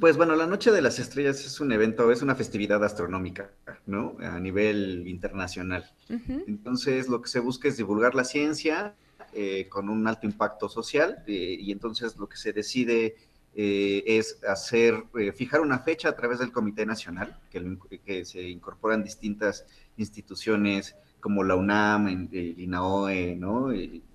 [0.00, 3.50] Pues bueno, la Noche de las Estrellas es un evento, es una festividad astronómica,
[3.86, 4.16] ¿no?
[4.20, 5.90] A nivel internacional.
[6.08, 8.94] Entonces, lo que se busca es divulgar la ciencia
[9.32, 13.16] eh, con un alto impacto social eh, y entonces lo que se decide
[13.54, 15.04] eh, es hacer,
[15.34, 21.56] fijar una fecha a través del Comité Nacional, que, se incorporan distintas instituciones como la
[21.56, 23.72] UNAM, el INAOE, ¿no?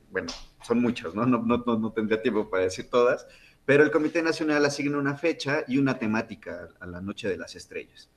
[0.10, 0.32] bueno,
[0.62, 1.26] son muchas, ¿no?
[1.26, 3.28] No, no, no tendría tiempo para decir todas
[3.66, 7.55] pero el Comité Nacional asigna una fecha y una temática a la Noche de las
[7.55, 8.09] Estrellas.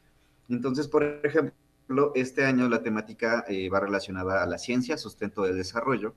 [0.48, 5.56] Entonces, por ejemplo, este año la temática eh, va relacionada a la ciencia, sustento del
[5.56, 6.14] desarrollo,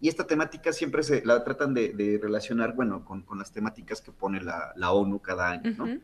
[0.00, 4.40] y esta temática siempre se la tratan de, relacionar, bueno, con, las temáticas que pone
[4.40, 5.98] la, ONU cada año, ¿no?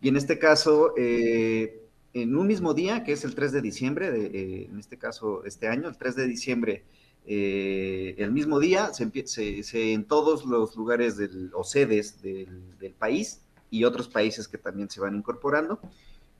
[0.00, 4.10] Y en este caso, eh, en un mismo día, que es el 3 de diciembre,
[4.10, 6.84] de, eh, en este caso, este año, el 3 de diciembre
[7.26, 11.18] eh, el mismo día se, en todos los lugares
[11.54, 15.80] o sedes del, país y otros países que también se van incorporando,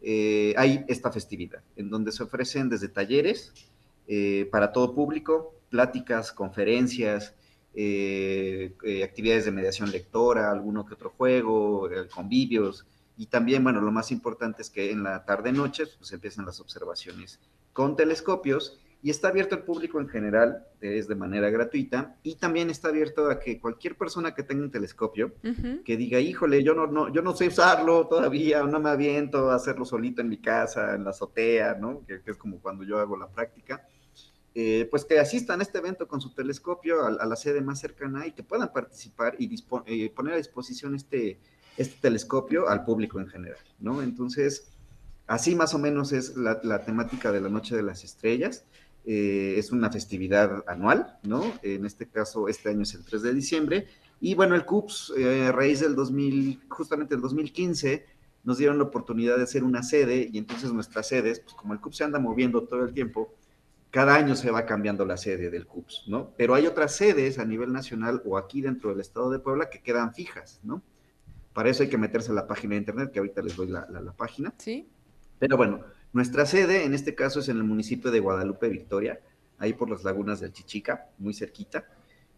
[0.02, 3.52] eh, hay esta festividad, en donde se ofrecen desde talleres
[4.06, 7.34] eh, para todo público, pláticas, conferencias,
[7.72, 14.62] actividades de mediación lectora, alguno que otro juego, convivios, y también, bueno, lo más importante
[14.62, 17.40] es que en la tarde-noche pues empiezan las observaciones
[17.72, 22.70] con telescopios y está abierto al público en general, es de manera gratuita, y también
[22.70, 25.34] está abierto a que cualquier persona que tenga un telescopio,
[25.84, 29.56] que diga, híjole, yo no, no, yo no sé usarlo todavía, no me aviento a
[29.56, 32.02] hacerlo solito en mi casa, en la azotea, ¿no?
[32.06, 33.86] Que, es como cuando yo hago la práctica.
[34.54, 38.26] Eh, pues que asistan a este evento con su telescopio a, la sede más cercana
[38.26, 41.40] y que puedan participar y eh, poner a disposición este,
[41.76, 44.00] este telescopio al público en general, ¿no?
[44.00, 44.72] Entonces,
[45.26, 48.64] así más o menos es la, la temática de la Noche de las Estrellas.
[49.06, 51.42] Eh, es una festividad anual, ¿no?
[51.62, 53.86] En este caso, este año es el 3 de diciembre.
[54.20, 58.06] Y bueno, el CUPS, eh, a raíz del 2000, justamente el 2015,
[58.44, 61.80] nos dieron la oportunidad de hacer una sede y entonces nuestras sedes, pues como el
[61.80, 63.34] CUPS se anda moviendo todo el tiempo,
[63.90, 66.32] cada año se va cambiando la sede del CUPS, ¿no?
[66.36, 69.82] Pero hay otras sedes a nivel nacional o aquí dentro del estado de Puebla que
[69.82, 70.82] quedan fijas, ¿no?
[71.52, 73.86] Para eso hay que meterse a la página de internet, que ahorita les doy la,
[73.88, 74.52] la página.
[74.58, 74.88] Sí.
[75.38, 75.80] Pero bueno,
[76.14, 79.20] nuestra sede, en este caso, es en el municipio de Guadalupe, Victoria,
[79.58, 81.86] ahí por las lagunas del Chichica, muy cerquita.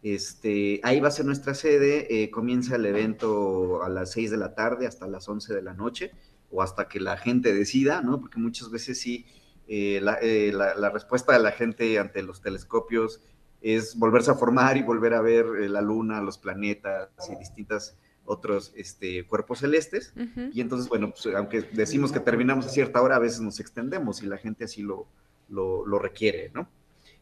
[0.02, 4.36] Este, ahí va a ser nuestra sede, eh, comienza el evento a las 6 de
[4.38, 6.12] la tarde hasta las 11 de la noche,
[6.50, 8.18] o hasta que la gente decida, ¿no?
[8.18, 9.26] Porque muchas veces sí,
[9.68, 13.20] eh, eh, la, la, respuesta de la gente ante los telescopios
[13.60, 17.94] es volverse a formar y volver a ver la luna, los planetas y distintas
[18.26, 20.12] otros este, cuerpos celestes.
[20.52, 24.22] Y entonces, bueno, pues, aunque decimos que terminamos a cierta hora, a veces nos extendemos
[24.22, 25.06] y la gente así lo,
[25.48, 26.68] lo, requiere, ¿no?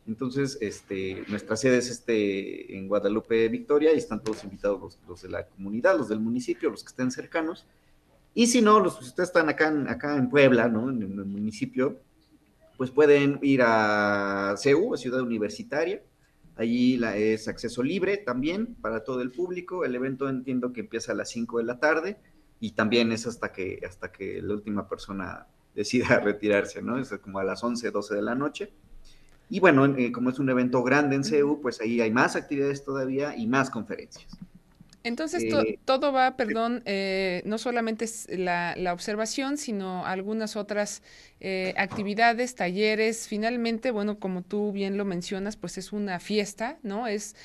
[0.06, 5.28] Entonces, este, nuestra sede es este, en Guadalupe, Victoria, y están todos invitados los, de
[5.28, 7.64] la comunidad, los del municipio, los que estén cercanos.
[8.34, 10.90] Y si no, los que ustedes están acá en, acá en Puebla, ¿no?
[10.90, 11.98] En, en el municipio,
[12.76, 16.02] pues pueden ir a CEU, Ciudad Universitaria,
[16.56, 19.84] Allí la, es acceso libre también para todo el público.
[19.84, 22.16] El evento entiendo que empieza a las 5 de la tarde
[22.60, 26.98] y también es hasta que, hasta que la última persona decida retirarse, ¿no?
[26.98, 28.72] Es como a las 11, 12 de la noche.
[29.50, 32.82] Y bueno, eh, como es un evento grande en CEU, pues ahí hay más actividades
[32.82, 34.38] todavía y más conferencias.
[35.04, 41.02] Entonces, eh, todo va, perdón, eh, no solamente es la, la, observación, sino algunas otras
[41.46, 43.28] eh, actividades, talleres.
[43.28, 47.06] Finalmente, bueno, como tú bien lo mencionas, pues es una fiesta, ¿no?
[47.06, 47.36] Es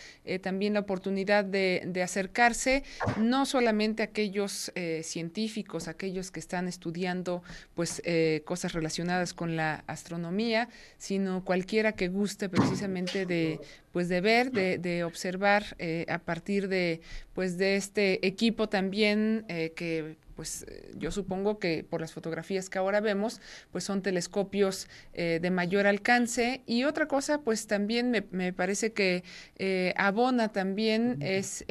[0.41, 2.83] también la oportunidad de, acercarse
[3.17, 4.71] no solamente a aquellos
[5.01, 7.41] científicos, aquellos que están estudiando,
[7.73, 8.01] pues,
[8.45, 13.59] cosas relacionadas con la astronomía, sino cualquiera que guste precisamente de
[13.91, 17.01] pues de ver, de, de observar eh, a partir de
[17.33, 22.69] pues de este equipo también eh, que pues eh, yo supongo que por las fotografías
[22.69, 23.41] que ahora vemos,
[23.73, 26.61] pues son telescopios eh, de mayor alcance.
[26.65, 29.25] Y otra cosa, pues también me, parece que
[29.57, 31.65] eh, abona también es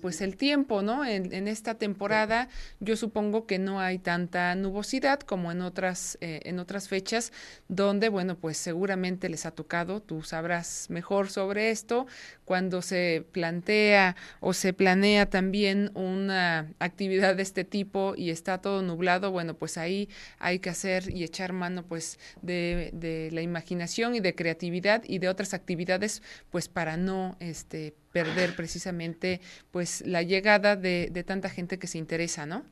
[0.00, 1.04] pues el tiempo, ¿no?
[1.04, 2.48] En, en, esta temporada
[2.80, 7.30] yo supongo que no hay tanta nubosidad como en otras, en otras fechas,
[7.68, 12.06] donde, bueno, pues seguramente les ha tocado, tú sabrás mejor sobre esto,
[12.46, 18.82] cuando se plantea o se planea también una actividad de este tipo y está todo
[18.82, 24.14] nublado, bueno, pues ahí hay que hacer y echar mano pues de, de la imaginación
[24.14, 29.40] y de creatividad y de otras actividades pues para no este perder precisamente
[29.70, 32.64] pues la llegada de, de tanta gente que se interesa, ¿no?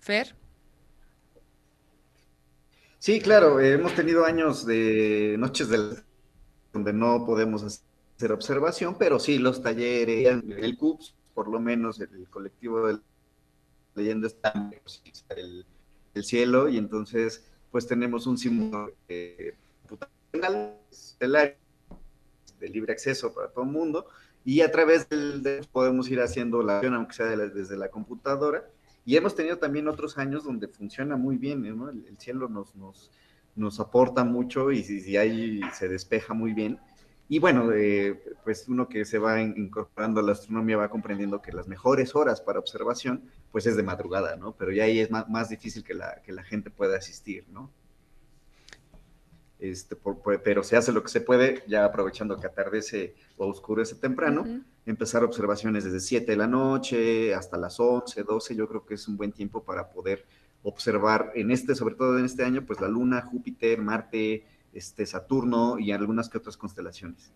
[0.00, 0.34] Fer.
[2.98, 6.02] Sí, claro, hemos tenido años de noches del,
[6.72, 7.87] donde no podemos hacer
[8.18, 12.98] hacer observación, pero sí los talleres, el CUPS, por lo menos el, colectivo de
[13.94, 14.52] leyenda está
[15.36, 15.64] el,
[16.14, 19.54] el, cielo y entonces pues tenemos un simulador eh,
[22.58, 24.06] de libre acceso para todo el mundo
[24.44, 28.68] y a través del de, podemos ir haciendo la aunque sea desde la computadora
[29.04, 33.12] y hemos tenido también otros años donde funciona muy bien, el, cielo nos, nos,
[33.54, 36.80] nos aporta mucho y si ahí se despeja muy bien
[37.28, 41.52] y bueno, eh, pues uno que se va incorporando a la astronomía va comprendiendo que
[41.52, 43.22] las mejores horas para observación,
[43.52, 44.56] pues es de madrugada, ¿no?
[44.56, 47.70] Pero ya ahí es más, difícil que la, que la gente pueda asistir, ¿no?
[49.58, 49.96] Este,
[50.42, 55.22] pero se hace lo que se puede, ya aprovechando que atardece o oscurece temprano, empezar
[55.22, 59.16] observaciones desde 7 de la noche hasta las 11, 12, yo creo que es un
[59.16, 60.24] buen tiempo para poder
[60.62, 65.78] observar en este, sobre todo en este año, pues la Luna, Júpiter, Marte, este, Saturno
[65.78, 67.32] y algunas que otras constelaciones.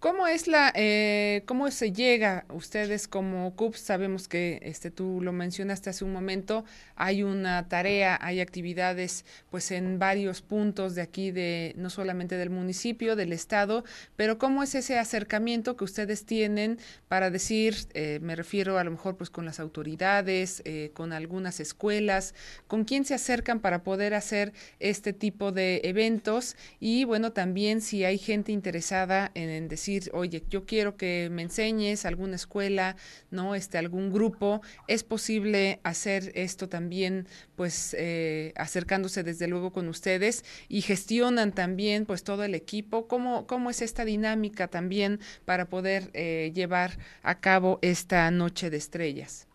[0.00, 3.80] ¿Cómo es la, eh, cómo se llega ustedes como CUPS?
[3.80, 6.64] Sabemos que este, tú lo mencionaste hace un momento,
[6.96, 12.48] hay una tarea, hay actividades pues en varios puntos de aquí, de no solamente del
[12.48, 13.84] municipio, del estado,
[14.16, 16.78] pero ¿cómo es ese acercamiento que ustedes tienen
[17.08, 21.60] para decir, eh, me refiero a lo mejor pues con las autoridades, eh, con algunas
[21.60, 22.34] escuelas,
[22.68, 28.06] con quién se acercan para poder hacer este tipo de eventos y bueno, también si
[28.06, 32.96] hay gente interesada en decir, oye, yo quiero que me enseñes alguna escuela,
[33.30, 33.54] ¿no?
[33.54, 37.26] Este, algún grupo, es posible hacer esto también,
[37.56, 43.06] pues, eh, acercándose desde luego con ustedes y gestionan también, pues, todo el equipo.
[43.08, 48.76] ¿Cómo, cómo es esta dinámica también para poder eh, llevar a cabo esta noche de
[48.76, 49.46] estrellas?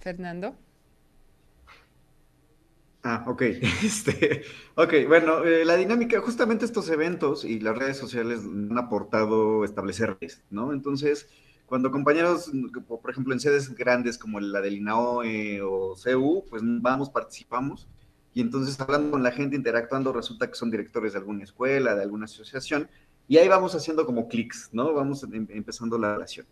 [0.00, 0.56] Fernando.
[3.02, 3.42] Ah, ok.
[3.82, 4.42] Este,
[4.76, 10.16] ok, bueno, eh, la dinámica, justamente estos eventos y las redes sociales han aportado establecer
[10.20, 10.72] redes, ¿no?
[10.72, 11.28] Entonces,
[11.66, 12.50] cuando compañeros,
[12.86, 17.88] por ejemplo, en sedes grandes como la del INAOE o CEU, pues vamos, participamos,
[18.34, 22.02] y entonces hablando con la gente, interactuando, resulta que son directores de alguna escuela, de
[22.02, 22.88] alguna asociación,
[23.28, 24.92] y ahí vamos haciendo como clics, ¿no?
[24.94, 26.46] Vamos em, empezando la relación.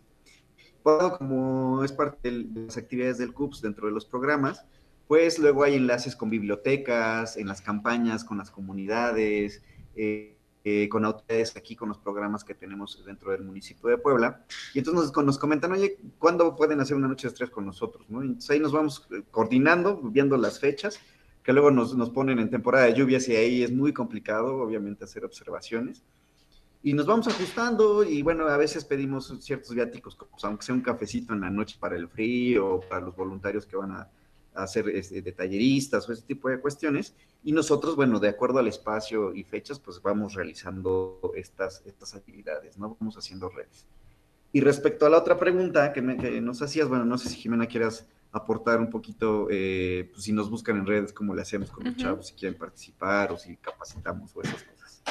[0.83, 4.65] Como es parte de las actividades del CUPS dentro de los programas,
[5.11, 9.61] pues luego hay enlaces con bibliotecas, en las campañas, con las comunidades,
[9.93, 14.45] eh, eh, con autoridades aquí, con los programas que tenemos dentro del municipio de Puebla.
[14.73, 18.05] Y entonces nos, comentan, oye, ¿cuándo pueden hacer una noche de estrés con nosotros?
[18.09, 20.97] Entonces ahí nos vamos eh, coordinando, viendo las fechas,
[21.43, 25.03] que luego nos, nos ponen en temporada de lluvias y ahí es muy complicado, obviamente,
[25.03, 26.05] hacer observaciones
[26.83, 31.33] y nos vamos ajustando y bueno, a veces pedimos ciertos viáticos, aunque sea un cafecito
[31.33, 34.09] en la noche para el frío, para los voluntarios que van a,
[34.53, 37.13] hacer este, de talleristas o ese tipo de cuestiones.
[37.43, 42.77] Y nosotros, bueno, de acuerdo al espacio y fechas, pues vamos realizando estas, estas actividades,
[42.77, 42.97] ¿no?
[42.99, 43.85] Vamos haciendo redes.
[44.53, 48.05] Y respecto a la otra pregunta que, nos hacías, bueno, no sé si Jimena quieras
[48.33, 51.95] aportar un poquito, eh, pues si nos buscan en redes, cómo le hacemos con los
[51.95, 55.01] chavos, si quieren participar o si capacitamos o esas cosas.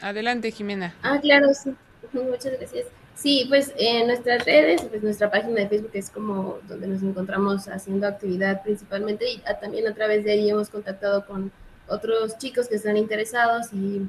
[0.00, 0.94] Adelante, Jimena.
[1.02, 1.74] Ah, claro, sí.
[2.12, 2.86] Muchas gracias.
[3.18, 7.66] Sí, pues en nuestras redes, pues nuestra página de Facebook es como donde nos encontramos
[7.66, 11.50] haciendo actividad principalmente y también a través de ahí hemos contactado con
[11.88, 14.08] otros chicos que están interesados y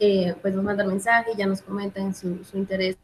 [0.00, 2.96] eh, pues nos mandan mensajes, ya nos comentan su, su interés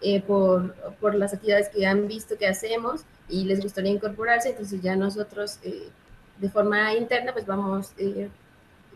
[0.00, 4.80] eh, por, por, las actividades que han visto que hacemos y les gustaría incorporarse, entonces
[4.80, 5.90] ya nosotros eh,
[6.38, 7.92] de forma interna pues vamos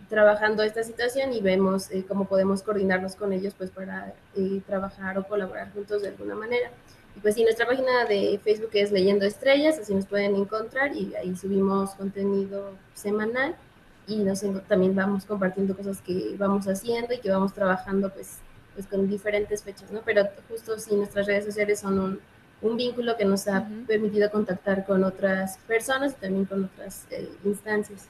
[0.08, 5.18] trabajando esta situación y vemos eh, cómo podemos coordinarnos con ellos pues para eh, trabajar
[5.18, 6.70] o colaborar juntos de alguna manera.
[7.16, 11.14] Y pues sí, nuestra página de Facebook es Leyendo Estrellas, así nos pueden encontrar y
[11.14, 13.54] ahí subimos contenido semanal
[14.06, 18.38] y nos, también vamos compartiendo cosas que vamos haciendo y que vamos trabajando pues,
[18.74, 20.02] pues con diferentes fechas, ¿no?
[20.04, 22.20] Pero justo sí, nuestras redes sociales son un,
[22.62, 27.28] un vínculo que nos ha permitido contactar con otras personas y también con otras eh,
[27.44, 28.08] instancias.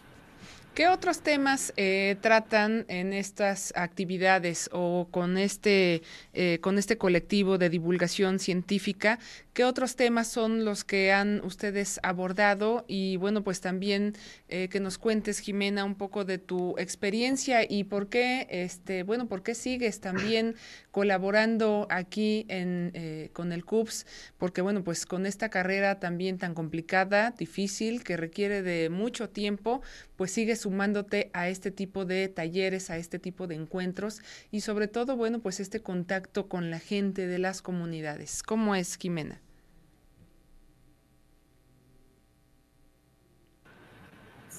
[0.74, 6.02] ¿Qué otros temas eh, tratan en estas actividades o con este,
[6.32, 9.20] eh, con este colectivo de divulgación científica?
[9.54, 12.84] ¿Qué otros temas son los que han ustedes abordado?
[12.88, 14.16] Y bueno, pues también
[14.48, 19.28] eh, que nos cuentes, Jimena, un poco de tu experiencia y por qué, este, bueno,
[19.28, 20.56] por qué sigues también
[20.90, 24.06] colaborando aquí en, eh, con el CUPS,
[24.38, 29.82] porque bueno, pues con esta carrera también tan complicada, difícil, que requiere de mucho tiempo,
[30.16, 34.88] pues sigues sumándote a este tipo de talleres, a este tipo de encuentros y sobre
[34.88, 38.42] todo, bueno, pues este contacto con la gente de las comunidades.
[38.42, 39.43] ¿Cómo es, Jimena?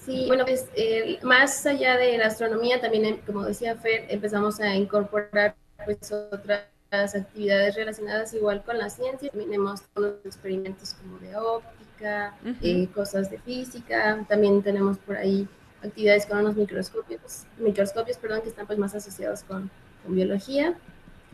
[0.06, 4.60] Sí, bueno, pues eh, más allá de la astronomía, también, em, como decía Fer, empezamos
[4.60, 9.30] a incorporar pues otras actividades relacionadas igual con la ciencia.
[9.32, 14.24] También hemos tenido experimentos como de óptica, eh, cosas de física.
[14.28, 15.48] También tenemos por ahí
[15.84, 19.72] actividades con unos microscopios, microscopios, perdón, que están pues más asociados con,
[20.04, 20.78] con biología.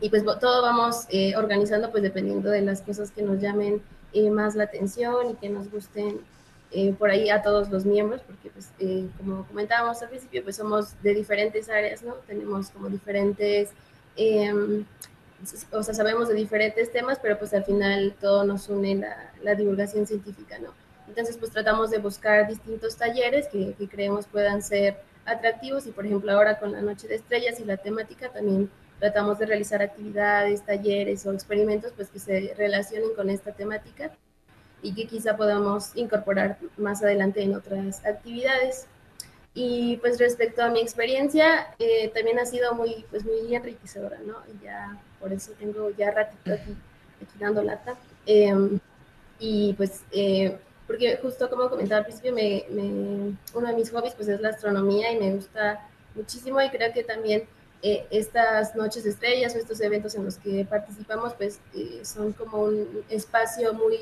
[0.00, 3.82] Y pues todo vamos eh, organizando pues dependiendo de las cosas que nos llamen
[4.32, 6.20] más la atención y que nos gusten
[6.74, 10.56] eh, por ahí a todos los miembros, porque pues, eh, como comentábamos al principio, pues
[10.56, 12.14] somos de diferentes áreas, ¿no?
[12.26, 13.70] Tenemos como diferentes,
[14.16, 14.86] em,
[15.70, 19.54] o sea, sabemos de diferentes temas, pero pues al final todo nos une la, la,
[19.54, 20.72] divulgación científica, ¿no?
[21.08, 24.96] Entonces pues tratamos de buscar distintos talleres que, que creemos puedan ser
[25.26, 29.38] atractivos y por ejemplo ahora con la Noche de Estrellas y la temática también tratamos
[29.38, 34.12] de realizar actividades, talleres o experimentos pues que se relacionen con esta temática
[34.82, 38.86] y que quizá podamos incorporar más adelante en otras actividades.
[39.54, 44.36] Y pues respecto a mi experiencia, eh, también ha sido muy, pues muy enriquecedora, ¿no?
[44.62, 46.74] Ya por eso tengo ya ratito aquí,
[47.22, 47.94] aquí dando lata.
[48.26, 48.78] Em,
[49.38, 50.56] y pues, eh,
[50.86, 54.50] porque justo como comentaba al principio, me, me, uno de mis hobbies pues es la
[54.50, 57.44] astronomía y me gusta muchísimo y creo que también
[57.82, 61.60] eh, estas noches de estrellas o estos eventos en los que participamos pues
[62.02, 63.98] son como un espacio muy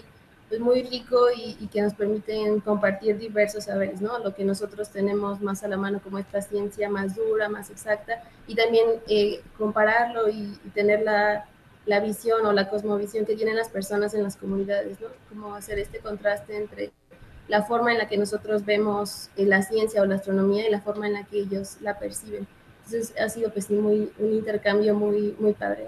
[0.50, 4.18] es muy rico y, que nos permiten compartir diversos saberes, ¿no?
[4.18, 8.22] Lo que nosotros tenemos más a la mano como esta ciencia más dura, más exacta,
[8.46, 11.46] y también eh, compararlo y, tener la,
[11.86, 15.08] la, visión o la cosmovisión que tienen las personas en las comunidades, ¿no?
[15.28, 16.92] Cómo hacer este contraste entre
[17.48, 20.80] la forma en la que nosotros vemos eh, la ciencia o la astronomía y la
[20.80, 22.46] forma en la que ellos la perciben.
[22.84, 25.86] Entonces ha sido pues sí, muy, un intercambio muy, muy padre.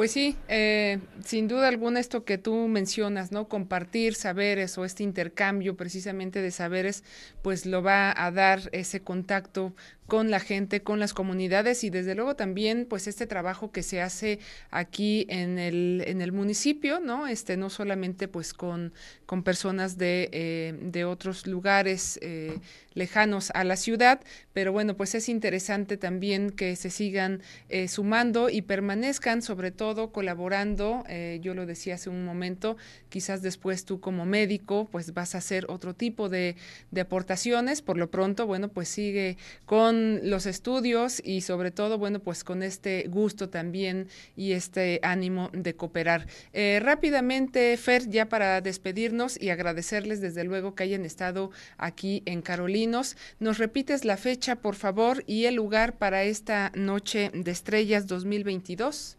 [0.00, 3.48] Pues sí, eh, sin duda alguna esto que tú mencionas, ¿no?
[3.48, 7.04] Compartir saberes o este intercambio precisamente de saberes,
[7.42, 9.74] pues lo va a dar ese contacto
[10.10, 14.02] con la gente, con las comunidades y desde luego también pues este trabajo que se
[14.02, 14.40] hace
[14.72, 17.28] aquí en el, en el municipio, ¿no?
[17.28, 18.92] Este, no solamente pues con,
[19.24, 22.58] con personas de, eh, de otros lugares eh,
[22.92, 24.20] lejanos a la ciudad,
[24.52, 30.10] pero bueno, pues es interesante también que se sigan eh, sumando y permanezcan sobre todo
[30.10, 31.04] colaborando,
[31.40, 32.76] yo lo decía hace un momento,
[33.10, 36.56] quizás después tú como médico pues vas a hacer otro tipo de,
[36.90, 39.36] de aportaciones, por lo pronto, bueno, pues sigue
[39.66, 45.50] con los estudios y sobre todo, bueno, pues con este gusto también y este ánimo
[45.52, 46.26] de cooperar.
[46.52, 52.42] Eh, rápidamente, Fer, ya para despedirnos y agradecerles desde luego que hayan estado aquí en
[52.42, 58.06] Carolinos, ¿nos repites la fecha, por favor, y el lugar para esta Noche de Estrellas
[58.06, 59.16] 2022?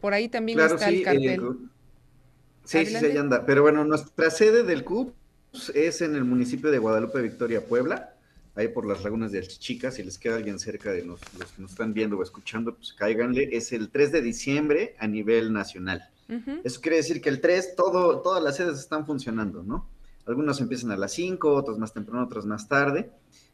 [0.00, 1.40] Por ahí también está el cartel.
[2.64, 3.44] sí, sí, sí, anda.
[3.46, 5.12] Pero bueno, nuestra sede del CUP
[5.74, 8.14] es en el municipio de Guadalupe Victoria, Puebla
[8.54, 11.72] ahí por las lagunas de Chicas, si les queda alguien cerca de los, que nos
[11.72, 16.08] están viendo o escuchando, pues cáiganle, es el 3 de diciembre a nivel nacional.
[16.62, 19.88] Eso quiere decir que el 3, todo, todas las sedes están funcionando, ¿no?
[20.26, 23.10] Algunos empiezan a las 5, otros más temprano, otros más tarde.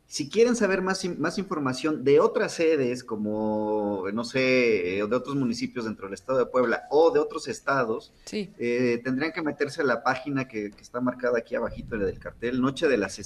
[0.07, 5.35] Si quieren saber más, más información de otras sedes, como, no sé, eh, de otros
[5.35, 9.85] municipios dentro del estado de Puebla o de otros estados, eh, tendrían que meterse a
[9.85, 13.19] la página que, está marcada aquí abajito del cartel, noche de las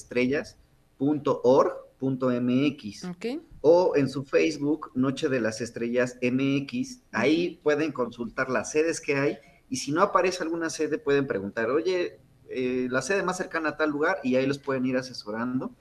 [0.98, 3.06] estrellas.org.mx
[3.60, 9.16] o en su Facebook, Noche de las Estrellas MX, ahí pueden consultar las sedes que
[9.16, 9.38] hay.
[9.68, 13.76] Y si no aparece alguna sede pueden preguntar, oye, eh, la sede más cercana a
[13.76, 15.72] tal lugar y ahí los pueden ir asesorando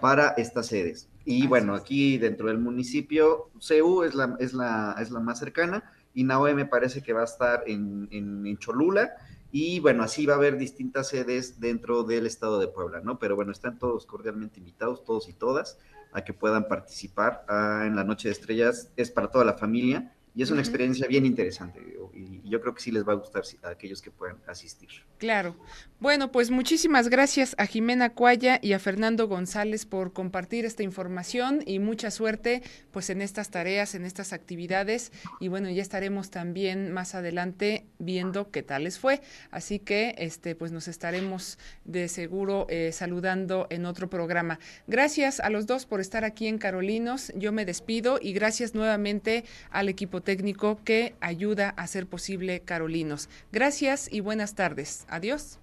[0.00, 1.08] para estas sedes.
[1.24, 5.92] Y bueno, aquí dentro del municipio, CEU es la, es la, es la más cercana.
[6.14, 9.10] Y NAOE me parece que va a estar en, en, Cholula.
[9.50, 13.18] Y bueno, así va a haber distintas sedes dentro del estado de Puebla, ¿no?
[13.18, 15.78] Pero bueno, están todos cordialmente invitados, todos y todas,
[16.12, 18.92] a que puedan participar ah, en la Noche de Estrellas.
[18.96, 21.80] Es para toda la familia y es una experiencia bien interesante
[22.18, 24.88] y yo creo que sí les va a gustar a aquellos que puedan asistir.
[25.18, 25.56] Claro.
[26.00, 31.62] Bueno, pues muchísimas gracias a Jimena Cuaya y a Fernando González por compartir esta información
[31.66, 32.62] y mucha suerte
[32.92, 38.50] pues en estas tareas, en estas actividades y bueno, ya estaremos también más adelante viendo
[38.50, 39.20] qué tal les fue.
[39.50, 44.58] Así que este pues nos estaremos de seguro eh, saludando en otro programa.
[44.86, 47.32] Gracias a los dos por estar aquí en Carolinos.
[47.36, 49.88] Yo me despido y gracias nuevamente al
[50.20, 53.28] técnico que ayuda a hacer posible Carolinos.
[53.52, 55.06] Gracias y buenas tardes.
[55.08, 55.58] Adiós.